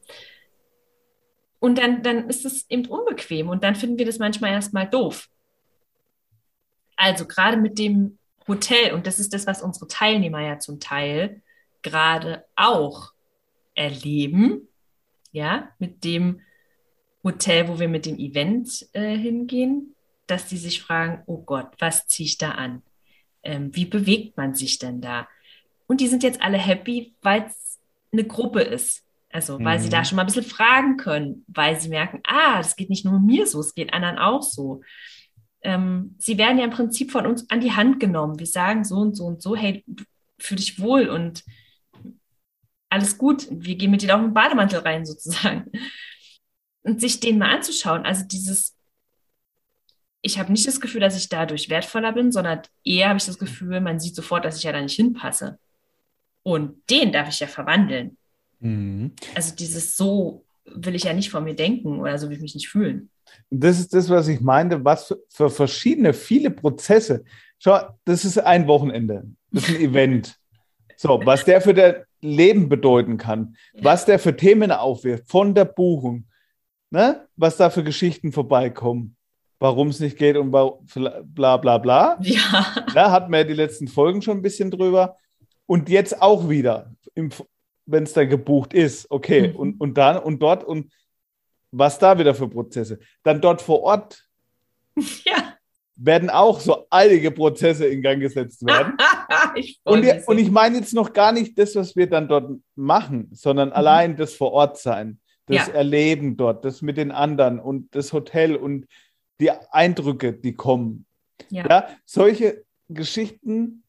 Und 1.59 1.77
dann, 1.77 2.01
dann 2.01 2.27
ist 2.29 2.45
es 2.45 2.69
eben 2.69 2.87
unbequem 2.87 3.49
und 3.49 3.63
dann 3.63 3.75
finden 3.75 3.99
wir 3.99 4.05
das 4.05 4.17
manchmal 4.17 4.51
erstmal 4.51 4.89
doof. 4.89 5.29
Also 6.95 7.25
gerade 7.25 7.57
mit 7.57 7.77
dem 7.77 8.17
Hotel, 8.47 8.93
und 8.93 9.05
das 9.07 9.19
ist 9.19 9.33
das, 9.33 9.45
was 9.45 9.61
unsere 9.61 9.87
Teilnehmer 9.87 10.41
ja 10.41 10.59
zum 10.59 10.79
Teil 10.79 11.41
gerade 11.81 12.45
auch 12.55 13.13
erleben, 13.81 14.67
ja, 15.31 15.69
mit 15.79 16.03
dem 16.03 16.41
Hotel, 17.23 17.67
wo 17.67 17.79
wir 17.79 17.87
mit 17.87 18.05
dem 18.05 18.17
Event 18.17 18.87
äh, 18.93 19.15
hingehen, 19.17 19.95
dass 20.27 20.47
die 20.47 20.57
sich 20.57 20.81
fragen, 20.81 21.23
oh 21.25 21.41
Gott, 21.41 21.73
was 21.79 22.07
ziehe 22.07 22.27
ich 22.27 22.37
da 22.37 22.51
an? 22.51 22.83
Ähm, 23.43 23.75
wie 23.75 23.85
bewegt 23.85 24.37
man 24.37 24.55
sich 24.55 24.79
denn 24.79 25.01
da? 25.01 25.27
Und 25.87 25.99
die 25.99 26.07
sind 26.07 26.23
jetzt 26.23 26.41
alle 26.41 26.57
happy, 26.57 27.15
weil 27.21 27.45
es 27.47 27.79
eine 28.11 28.23
Gruppe 28.23 28.61
ist. 28.61 29.03
Also, 29.31 29.59
weil 29.63 29.79
mhm. 29.79 29.83
sie 29.83 29.89
da 29.89 29.99
mhm. 29.99 30.05
schon 30.05 30.15
mal 30.17 30.23
ein 30.23 30.27
bisschen 30.27 30.43
fragen 30.43 30.97
können, 30.97 31.45
weil 31.47 31.79
sie 31.79 31.89
merken, 31.89 32.21
ah, 32.27 32.57
das 32.57 32.75
geht 32.75 32.89
nicht 32.89 33.05
nur 33.05 33.19
mir 33.19 33.47
so, 33.47 33.59
es 33.61 33.73
geht 33.73 33.93
anderen 33.93 34.17
auch 34.17 34.43
so. 34.43 34.81
Ähm, 35.63 36.15
sie 36.19 36.37
werden 36.37 36.57
ja 36.57 36.65
im 36.65 36.71
Prinzip 36.71 37.11
von 37.11 37.25
uns 37.25 37.49
an 37.49 37.61
die 37.61 37.71
Hand 37.71 37.99
genommen. 37.99 38.39
Wir 38.39 38.47
sagen 38.47 38.83
so 38.83 38.95
und 38.95 39.15
so 39.15 39.25
und 39.25 39.41
so, 39.41 39.55
hey, 39.55 39.85
fühl 40.37 40.57
dich 40.57 40.79
wohl 40.81 41.07
und 41.07 41.43
alles 42.91 43.17
gut. 43.17 43.47
Wir 43.49 43.75
gehen 43.75 43.89
mit 43.89 44.01
dir 44.01 44.15
auch 44.15 44.19
im 44.19 44.33
Bademantel 44.33 44.79
rein, 44.79 45.05
sozusagen. 45.05 45.71
Und 46.83 46.99
sich 46.99 47.19
den 47.19 47.37
mal 47.37 47.55
anzuschauen, 47.55 48.05
also 48.05 48.25
dieses, 48.25 48.75
ich 50.21 50.37
habe 50.37 50.51
nicht 50.51 50.67
das 50.67 50.81
Gefühl, 50.81 51.01
dass 51.01 51.15
ich 51.15 51.29
dadurch 51.29 51.69
wertvoller 51.69 52.11
bin, 52.11 52.31
sondern 52.31 52.61
eher 52.83 53.09
habe 53.09 53.17
ich 53.17 53.25
das 53.25 53.39
Gefühl, 53.39 53.79
man 53.81 53.99
sieht 53.99 54.15
sofort, 54.15 54.45
dass 54.45 54.57
ich 54.57 54.63
ja 54.63 54.71
da 54.71 54.81
nicht 54.81 54.95
hinpasse. 54.95 55.57
Und 56.43 56.81
den 56.89 57.11
darf 57.11 57.29
ich 57.29 57.39
ja 57.39 57.47
verwandeln. 57.47 58.17
Mhm. 58.59 59.13
Also 59.35 59.55
dieses 59.55 59.95
so 59.95 60.43
will 60.65 60.95
ich 60.95 61.03
ja 61.03 61.13
nicht 61.13 61.29
von 61.29 61.43
mir 61.43 61.55
denken 61.55 61.99
oder 61.99 62.17
so 62.17 62.27
will 62.27 62.35
ich 62.35 62.41
mich 62.41 62.55
nicht 62.55 62.69
fühlen. 62.69 63.09
Das 63.49 63.79
ist 63.79 63.93
das, 63.93 64.09
was 64.09 64.27
ich 64.27 64.41
meinte, 64.41 64.83
was 64.83 65.15
für, 65.29 65.49
verschiedene, 65.49 66.13
viele 66.13 66.51
Prozesse. 66.51 67.23
Schau, 67.59 67.79
das 68.03 68.25
ist 68.25 68.37
ein 68.39 68.67
Wochenende, 68.67 69.23
das 69.51 69.69
ist 69.69 69.75
ein 69.75 69.81
Event. 69.81 70.35
So, 70.97 71.21
was 71.23 71.45
der 71.45 71.61
für 71.61 71.73
das 71.73 71.95
Leben 72.21 72.69
bedeuten 72.69 73.17
kann, 73.17 73.55
was 73.73 74.05
der 74.05 74.19
für 74.19 74.35
Themen 74.35 74.71
aufwirft, 74.71 75.29
von 75.29 75.55
der 75.55 75.65
Buchung, 75.65 76.25
ne? 76.89 77.27
was 77.35 77.57
da 77.57 77.69
für 77.69 77.83
Geschichten 77.83 78.31
vorbeikommen, 78.31 79.15
warum 79.59 79.89
es 79.89 79.99
nicht 79.99 80.17
geht 80.17 80.37
und 80.37 80.51
bla 80.51 81.57
bla 81.57 81.77
bla. 81.77 82.17
Ja. 82.21 82.75
Da 82.93 83.11
hatten 83.11 83.31
wir 83.31 83.39
ja 83.39 83.43
die 83.45 83.53
letzten 83.53 83.87
Folgen 83.87 84.21
schon 84.21 84.37
ein 84.37 84.43
bisschen 84.43 84.71
drüber. 84.71 85.15
Und 85.65 85.89
jetzt 85.89 86.21
auch 86.21 86.49
wieder, 86.49 86.93
wenn 87.85 88.03
es 88.03 88.13
dann 88.13 88.29
gebucht 88.29 88.73
ist, 88.73 89.09
okay, 89.09 89.49
mhm. 89.49 89.55
und, 89.55 89.81
und 89.81 89.97
dann 89.97 90.17
und 90.17 90.41
dort 90.41 90.63
und 90.63 90.91
was 91.71 91.97
da 91.99 92.19
wieder 92.19 92.35
für 92.35 92.49
Prozesse. 92.49 92.99
Dann 93.23 93.41
dort 93.41 93.61
vor 93.61 93.81
Ort 93.83 94.27
ja. 95.23 95.50
Werden 96.03 96.29
auch 96.29 96.59
so 96.59 96.87
einige 96.89 97.31
Prozesse 97.31 97.85
in 97.85 98.01
Gang 98.01 98.19
gesetzt 98.19 98.65
werden. 98.65 98.97
ich 99.55 99.79
und, 99.83 100.01
die, 100.01 100.11
und, 100.25 100.37
ich 100.39 100.49
meine 100.49 100.77
jetzt 100.77 100.93
noch 100.93 101.13
gar 101.13 101.31
nicht 101.31 101.57
das, 101.57 101.75
was 101.75 101.95
wir 101.95 102.09
dann 102.09 102.27
dort 102.27 102.59
machen, 102.75 103.29
sondern 103.33 103.69
mhm. 103.69 103.75
allein 103.75 104.17
das 104.17 104.33
vor 104.33 104.51
Ort 104.51 104.79
sein, 104.79 105.19
das 105.45 105.67
ja. 105.67 105.73
Erleben 105.73 106.37
dort, 106.37 106.65
das 106.65 106.81
mit 106.81 106.97
den 106.97 107.11
anderen 107.11 107.59
und 107.59 107.95
das 107.95 108.13
Hotel 108.13 108.55
und 108.55 108.87
die 109.39 109.51
Eindrücke, 109.51 110.33
die 110.33 110.53
kommen. 110.53 111.05
Ja, 111.49 111.67
ja 111.67 111.87
solche 112.05 112.63
Geschichten, 112.89 113.83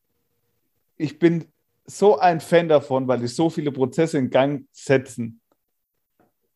ich 0.97 1.19
bin 1.19 1.47
so 1.87 2.19
ein 2.19 2.41
Fan 2.41 2.69
davon, 2.69 3.09
weil 3.09 3.21
die 3.21 3.27
so 3.27 3.49
viele 3.49 3.73
Prozesse 3.73 4.19
in 4.19 4.31
Gang 4.31 4.67
setzen. 4.71 5.41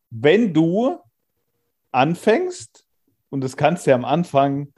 Wenn 0.09 0.53
du 0.53 0.99
anfängst, 1.91 2.85
und 3.29 3.41
das 3.43 3.57
kannst 3.57 3.85
du 3.85 3.89
ja 3.89 3.95
am 3.95 4.05
Anfang 4.05 4.71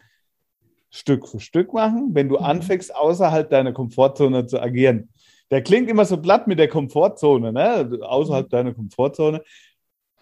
Stück 0.90 1.28
für 1.28 1.40
Stück 1.40 1.74
machen, 1.74 2.10
wenn 2.14 2.30
du 2.30 2.38
mhm. 2.38 2.46
anfängst, 2.46 2.96
außerhalb 2.96 3.50
deiner 3.50 3.74
Komfortzone 3.74 4.46
zu 4.46 4.62
agieren. 4.62 5.10
Der 5.52 5.64
klingt 5.64 5.90
immer 5.90 6.06
so 6.06 6.18
blatt 6.18 6.48
mit 6.48 6.60
der 6.60 6.68
Komfortzone, 6.68 7.52
ne? 7.52 8.00
außerhalb 8.02 8.48
mhm. 8.48 8.50
deiner 8.50 8.74
Komfortzone. 8.74 9.44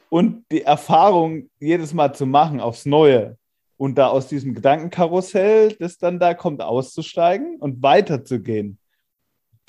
Und 0.10 0.46
die 0.52 0.62
Erfahrung 0.62 1.50
jedes 1.60 1.94
Mal 1.94 2.14
zu 2.14 2.26
machen 2.26 2.62
aufs 2.62 2.86
Neue 2.86 3.38
und 3.76 3.98
da 3.98 4.08
aus 4.08 4.28
diesem 4.28 4.54
Gedankenkarussell, 4.54 5.74
das 5.74 5.98
dann 5.98 6.20
da 6.20 6.34
kommt, 6.34 6.62
auszusteigen 6.62 7.58
und 7.58 7.84
weiterzugehen 7.84 8.80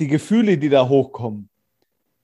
die 0.00 0.08
Gefühle, 0.08 0.58
die 0.58 0.68
da 0.68 0.88
hochkommen, 0.88 1.48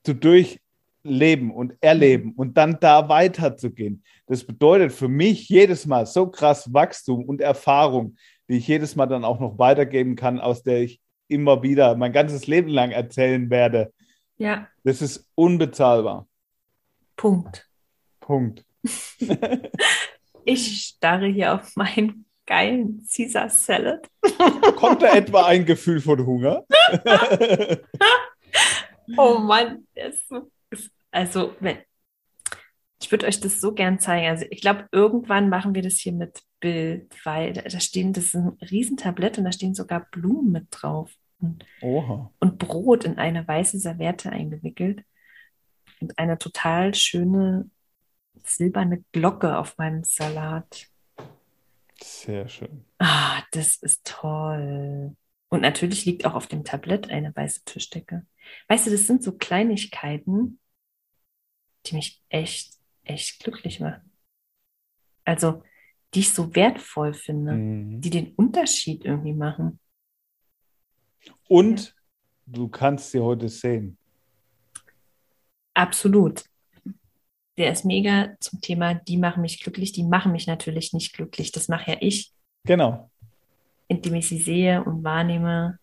zu 0.05 0.15
durchleben 0.15 1.51
und 1.51 1.75
erleben 1.81 2.33
und 2.37 2.57
dann 2.57 2.79
da 2.81 3.09
weiterzugehen. 3.09 4.03
Das 4.27 4.45
bedeutet 4.45 4.93
für 4.93 5.09
mich 5.09 5.49
jedes 5.49 5.87
Mal 5.87 6.07
so 6.07 6.27
krass 6.29 6.73
Wachstum 6.73 7.25
und 7.25 7.41
Erfahrung, 7.41 8.17
die 8.49 8.59
ich 8.59 8.69
jedes 8.69 8.97
Mal 8.97 9.07
dann 9.07 9.25
auch 9.25 9.41
noch 9.41 9.59
weitergeben 9.59 10.17
kann, 10.17 10.41
aus 10.41 10.63
der 10.63 10.83
ich 10.83 11.01
immer 11.29 11.63
wieder 11.63 11.97
mein 11.97 12.13
ganzes 12.13 12.47
Leben 12.47 12.69
lang 12.69 12.91
erzählen 12.91 13.51
werde. 13.51 13.93
Ja. 14.37 14.69
Das 14.83 15.01
ist 15.01 15.31
unbezahlbar. 15.35 16.27
Punkt. 17.17 17.69
Punkt. 18.21 18.65
ich 20.45 20.83
starre 20.83 21.27
hier 21.27 21.55
auf 21.55 21.77
meinen 21.77 22.27
geilen 22.47 23.07
Caesar 23.11 23.49
Salad. 23.49 24.09
Kommt 24.77 25.03
da 25.03 25.15
etwa 25.15 25.47
ein 25.47 25.65
Gefühl 25.65 26.01
von 26.01 26.25
Hunger? 26.27 26.65
oh 29.17 29.39
Mann, 29.39 29.87
so, 30.29 30.51
also 31.11 31.55
wenn, 31.61 31.79
ich 33.01 33.11
würde 33.11 33.27
euch 33.27 33.41
das 33.41 33.61
so 33.61 33.73
gern 33.73 33.99
zeigen. 33.99 34.27
Also 34.27 34.47
ich 34.51 34.61
glaube, 34.61 34.87
irgendwann 34.93 35.49
machen 35.49 35.75
wir 35.75 35.83
das 35.83 35.95
hier 35.95 36.13
mit 36.13 36.43
Bild, 36.65 37.15
weil 37.27 37.53
da, 37.53 37.79
stehen, 37.79 38.15
das 38.15 38.25
ist 38.25 38.37
ein 38.37 38.49
Riesentablett 38.71 39.37
und 39.37 39.45
da 39.45 39.53
stehen 39.53 39.75
sogar 39.75 40.01
Blumen 40.11 40.51
mit 40.51 40.69
drauf. 40.71 41.15
Und, 41.39 41.67
und 42.39 42.59
Brot 42.59 43.05
in 43.05 43.19
eine 43.19 43.47
weiße 43.47 43.79
Serviette 43.79 44.31
eingewickelt. 44.31 45.05
Und 46.01 46.19
eine 46.19 46.39
total 46.39 46.95
schöne 46.95 47.69
silberne 48.45 49.05
Glocke 49.13 49.59
auf 49.59 49.77
meinem 49.77 50.05
Salat. 50.05 50.87
Sehr 52.03 52.49
schön. 52.49 52.87
Ah, 52.99 53.43
das 53.51 53.77
ist 53.77 54.07
toll. 54.07 55.15
Und 55.51 55.61
natürlich 55.61 56.07
liegt 56.07 56.25
auch 56.25 56.33
auf 56.33 56.47
dem 56.47 56.65
Tablett 56.65 57.11
eine 57.11 57.37
weiße 57.37 57.67
Tischdecke. 57.67 58.25
Weißt 58.69 58.87
du, 58.87 58.91
das 58.91 59.07
sind 59.07 59.23
so 59.23 59.33
Kleinigkeiten, 59.37 60.59
die 61.85 61.97
mich 61.97 62.23
echt, 62.31 62.73
echt 63.03 63.41
glücklich 63.41 63.81
machen. 63.81 64.11
Also, 65.27 65.63
die 66.15 66.21
ich 66.21 66.33
so 66.33 66.55
wertvoll 66.55 67.13
finde, 67.13 67.53
mhm. 67.53 68.01
die 68.01 68.11
den 68.11 68.35
Unterschied 68.35 69.05
irgendwie 69.05 69.35
machen. 69.35 69.79
Und 71.49 71.87
ja. 71.87 71.93
du 72.47 72.69
kannst 72.69 73.11
sie 73.11 73.21
heute 73.21 73.49
sehen. 73.49 73.99
Absolut 75.75 76.45
der 77.57 77.73
ist 77.73 77.85
mega 77.85 78.37
zum 78.41 78.61
Thema, 78.61 78.95
die 78.95 79.17
machen 79.17 79.43
mich 79.43 79.63
glücklich, 79.63 79.93
die 79.93 80.03
machen 80.03 80.33
mich 80.33 80.47
natürlich 80.47 80.93
nicht 80.93 81.15
glücklich. 81.15 81.53
Das 81.53 81.69
mache 81.69 81.93
ja 81.93 81.97
ich. 82.01 82.33
Genau. 82.65 83.11
Indem 83.89 84.15
ich 84.15 84.29
sie 84.29 84.39
sehe 84.39 84.83
und 84.83 85.05
wahrnehme 85.05 85.79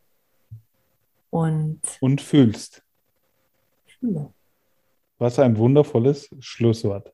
und. 1.30 1.82
Und 2.00 2.22
fühlst. 2.22 2.84
Fühle. 4.00 4.34
Was 5.18 5.40
ein 5.40 5.56
wundervolles 5.58 6.30
Schlusswort. 6.40 7.14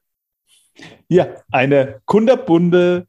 Ja, 1.07 1.27
eine 1.51 2.01
kunderbunde 2.05 3.07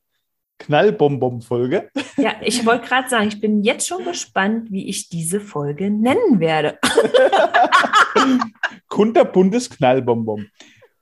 Knallbonbon-Folge. 0.59 1.90
Ja, 2.16 2.35
ich 2.42 2.66
wollte 2.66 2.87
gerade 2.87 3.09
sagen, 3.09 3.28
ich 3.28 3.40
bin 3.40 3.62
jetzt 3.62 3.87
schon 3.87 4.04
gespannt, 4.04 4.70
wie 4.70 4.88
ich 4.88 5.09
diese 5.09 5.40
Folge 5.40 5.90
nennen 5.90 6.40
werde. 6.40 6.78
kunterbuntes 8.88 9.70
Knallbonbon. 9.70 10.50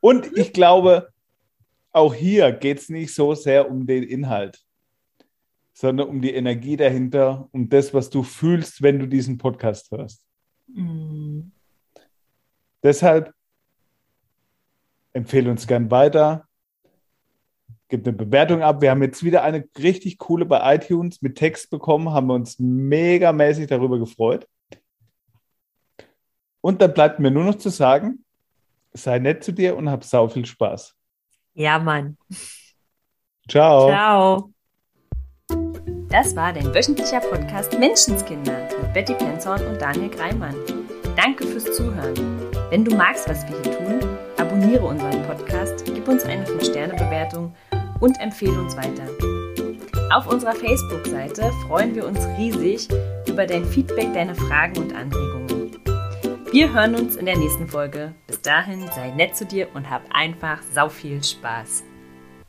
Und 0.00 0.36
ich 0.36 0.52
glaube, 0.52 1.08
auch 1.92 2.14
hier 2.14 2.52
geht 2.52 2.78
es 2.78 2.88
nicht 2.90 3.14
so 3.14 3.34
sehr 3.34 3.70
um 3.70 3.86
den 3.86 4.02
Inhalt, 4.02 4.62
sondern 5.72 6.08
um 6.08 6.20
die 6.20 6.34
Energie 6.34 6.76
dahinter, 6.76 7.48
um 7.52 7.68
das, 7.68 7.94
was 7.94 8.10
du 8.10 8.22
fühlst, 8.22 8.82
wenn 8.82 8.98
du 8.98 9.06
diesen 9.06 9.38
Podcast 9.38 9.90
hörst. 9.90 10.22
Mhm. 10.66 11.52
Deshalb 12.82 13.32
empfehle 15.14 15.50
uns 15.50 15.66
gern 15.66 15.90
weiter. 15.90 16.45
Gib 17.88 18.06
eine 18.06 18.16
Bewertung 18.16 18.62
ab. 18.62 18.82
Wir 18.82 18.90
haben 18.90 19.02
jetzt 19.02 19.22
wieder 19.22 19.42
eine 19.42 19.68
richtig 19.78 20.18
coole 20.18 20.44
bei 20.44 20.74
iTunes 20.74 21.22
mit 21.22 21.36
Text 21.36 21.70
bekommen, 21.70 22.10
haben 22.10 22.26
wir 22.26 22.34
uns 22.34 22.58
megamäßig 22.58 23.68
darüber 23.68 23.98
gefreut. 23.98 24.48
Und 26.60 26.82
dann 26.82 26.94
bleibt 26.94 27.20
mir 27.20 27.30
nur 27.30 27.44
noch 27.44 27.54
zu 27.54 27.68
sagen, 27.68 28.24
sei 28.92 29.20
nett 29.20 29.44
zu 29.44 29.52
dir 29.52 29.76
und 29.76 29.88
hab 29.88 30.02
sau 30.02 30.26
viel 30.26 30.46
Spaß. 30.46 30.96
Ja, 31.54 31.78
Mann. 31.78 32.16
Ciao. 33.48 33.88
Ciao. 33.88 34.50
Das 36.08 36.34
war 36.34 36.52
dein 36.52 36.74
wöchentlicher 36.74 37.20
Podcast 37.20 37.78
Menschenskinder 37.78 38.68
mit 38.82 38.92
Betty 38.94 39.14
Penzorn 39.14 39.64
und 39.66 39.80
Daniel 39.80 40.10
Greimann. 40.10 40.56
Danke 41.16 41.46
fürs 41.46 41.76
Zuhören. 41.76 42.14
Wenn 42.70 42.84
du 42.84 42.96
magst, 42.96 43.28
was 43.28 43.46
wir 43.48 43.62
hier 43.62 43.78
tun, 43.78 44.00
abonniere 44.36 44.84
unseren 44.84 45.22
Podcast, 45.22 45.84
gib 45.84 46.08
uns 46.08 46.24
eine 46.24 46.44
5-Sterne-Bewertung 46.44 47.54
und 48.00 48.20
empfehle 48.20 48.60
uns 48.60 48.76
weiter. 48.76 49.08
Auf 50.12 50.26
unserer 50.26 50.54
Facebook-Seite 50.54 51.50
freuen 51.66 51.94
wir 51.94 52.06
uns 52.06 52.20
riesig 52.38 52.88
über 53.26 53.46
dein 53.46 53.64
Feedback, 53.64 54.12
deine 54.14 54.34
Fragen 54.34 54.78
und 54.78 54.94
Anregungen. 54.94 55.76
Wir 56.52 56.72
hören 56.72 56.94
uns 56.94 57.16
in 57.16 57.26
der 57.26 57.36
nächsten 57.36 57.66
Folge. 57.68 58.14
Bis 58.26 58.40
dahin, 58.40 58.86
sei 58.94 59.10
nett 59.10 59.36
zu 59.36 59.44
dir 59.44 59.68
und 59.74 59.90
hab 59.90 60.02
einfach 60.10 60.62
sau 60.72 60.88
viel 60.88 61.22
Spaß. 61.22 61.82